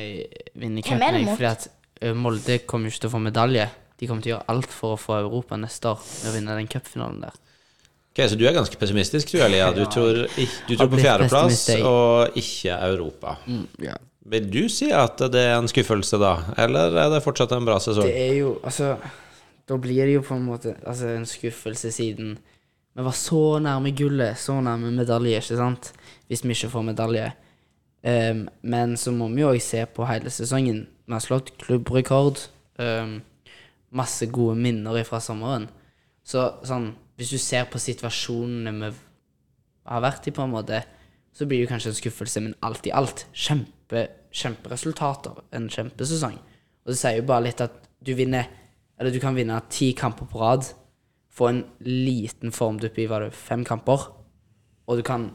[0.62, 3.66] vinner er cupen, fordi at Molde kommer jo ikke til å få medalje.
[4.00, 6.58] De kommer til å gjøre alt for å få Europa neste år med å vinne
[6.60, 7.38] den cupfinalen der.
[8.10, 9.72] Ok, Så du er ganske pessimistisk, du, Elia.
[9.76, 9.90] Du Ja.
[9.92, 10.22] tror,
[10.68, 13.38] du tror på fjerdeplass og ikke Europa.
[13.84, 13.98] Ja.
[14.30, 16.36] Vil du si at det er en skuffelse, da?
[16.58, 18.06] Eller er det fortsatt en bra sesong?
[18.06, 18.96] Det er jo Altså,
[19.70, 22.38] da blir det jo på en måte altså, en skuffelse siden
[22.98, 25.92] vi var så nærme gullet, så nærme medalje, ikke sant?
[26.28, 27.28] Hvis vi ikke får medalje.
[28.04, 30.82] Um, men så må vi jo òg se på hele sesongen.
[31.08, 32.42] Vi har slått klubbrekord.
[32.80, 33.22] ehm,
[33.96, 35.70] masse gode minner fra sommeren.
[36.24, 38.90] Så sånn Hvis du ser på situasjonene vi
[39.92, 40.78] har vært i, på en måte,
[41.36, 45.42] så blir det kanskje en skuffelse, men alt i alt kjempe, kjemperesultater.
[45.52, 46.38] En kjempesesong.
[46.86, 48.48] Og det sier jo bare litt at du vinner
[49.00, 50.66] Eller du kan vinne ti kamper på rad,
[51.32, 54.02] få en liten formdupp i var det fem kamper,
[54.88, 55.30] og du kan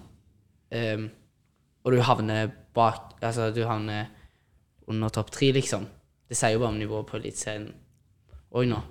[0.75, 1.07] um,
[1.85, 4.11] Og du havner bak Altså, du havner
[4.87, 5.87] under topp tre, liksom.
[6.29, 7.71] Det sier jo bare om nivået på Eliteserien
[8.55, 8.83] òg nå.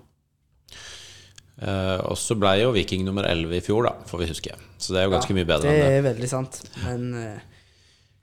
[1.64, 4.56] Uh, og så ble jo Viking nummer 11 i fjor, da, får vi huske.
[4.82, 5.98] Så det er jo ganske mye bedre Det enn det.
[6.00, 6.60] er veldig sant.
[6.82, 7.66] Men uh,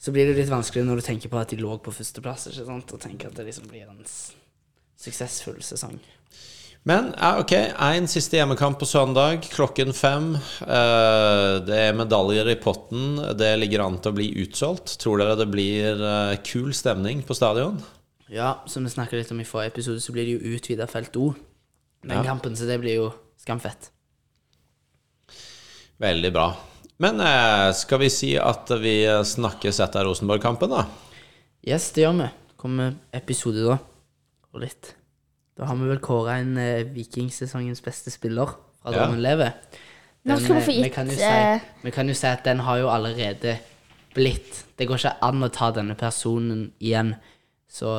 [0.01, 2.67] så blir det litt vanskelig når du tenker på at de lå på førsteplass, ikke
[2.67, 4.03] sant, og tenker at det liksom blir en
[5.01, 6.01] suksessfull sesong.
[6.89, 7.53] Men ja, ok,
[7.85, 10.33] én siste hjemmekamp på søndag klokken fem.
[10.65, 13.21] Uh, det er medaljer i potten.
[13.39, 14.99] Det ligger an til å bli utsolgt.
[15.01, 16.05] Tror dere det blir
[16.45, 17.79] kul stemning på stadion?
[18.31, 21.17] Ja, som vi snakket litt om i forrige episode, så blir det jo utvida felt
[21.19, 21.33] O.
[22.05, 22.25] Den Ja.
[22.31, 23.09] kampen, så det blir jo
[23.43, 23.91] skamfett.
[26.01, 26.47] Veldig bra.
[27.01, 30.85] Men eh, skal vi si at vi snakkes etter Rosenborg-kampen, da?
[31.67, 32.29] Yes, det gjør vi.
[32.61, 33.79] Kommer episode da.
[34.55, 34.95] Og litt.
[35.59, 39.03] Da har vi vel kåra en eh, Vikingsesongens beste spiller fra Ja.
[39.03, 39.53] Drammen Leve.
[40.25, 42.45] Nå skal eh, vi få gitt, kan, jo eh, si, vi kan jo si at
[42.45, 43.59] den har jo allerede
[44.15, 47.15] blitt Det går ikke an å ta denne personen igjen.
[47.71, 47.91] Så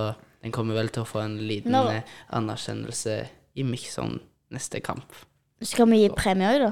[0.44, 3.18] den kommer vel til å få en liten Når- eh, anerkjennelse
[3.56, 4.20] i Mikson
[4.52, 5.14] neste kamp.
[5.62, 6.72] Skal vi gi premie òg, da?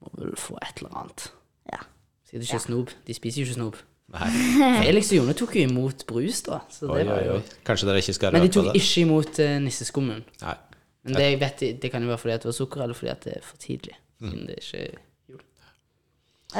[0.00, 1.30] Må vel få et eller annet.
[1.72, 1.80] Ja.
[2.28, 2.92] Sikkert ikke snob?
[3.06, 3.78] De spiser jo ikke snob.
[4.10, 4.28] Nei.
[4.84, 6.60] Felix og Jone tok jo imot brus, da.
[6.72, 7.42] Så Oi, det var jo oi.
[7.66, 8.80] Kanskje dere ikke skal Men de tok det?
[8.80, 10.24] ikke imot uh, nisseskummen.
[10.42, 10.56] Nei.
[11.04, 13.10] Men det, jeg vet, det kan jo være fordi at det var sukker, eller fordi
[13.12, 13.94] at det er for tidlig.
[14.20, 14.30] Mm.
[14.30, 14.98] Siden det ikke er
[15.30, 15.44] jul.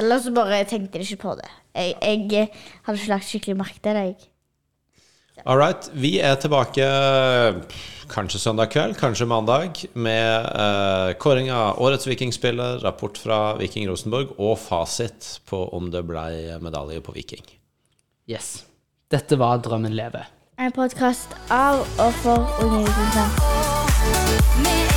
[0.00, 1.50] Eller så bare tenkte jeg ikke på det.
[1.74, 2.48] Jeg, jeg
[2.86, 4.04] hadde ikke lagt skikkelig merke til det.
[4.12, 4.29] jeg.
[5.44, 5.90] All right.
[5.92, 6.86] Vi er tilbake
[8.10, 14.34] kanskje søndag kveld, kanskje mandag, med eh, kåring av årets vikingspiller, rapport fra Viking Rosenborg
[14.38, 17.46] og fasit på om det ble medalje på Viking.
[18.30, 18.64] Yes.
[19.10, 20.26] Dette var Drømmen leve.
[20.60, 23.34] En podkast av og for Unge Vikingsvenn.
[24.60, 24.89] Vi er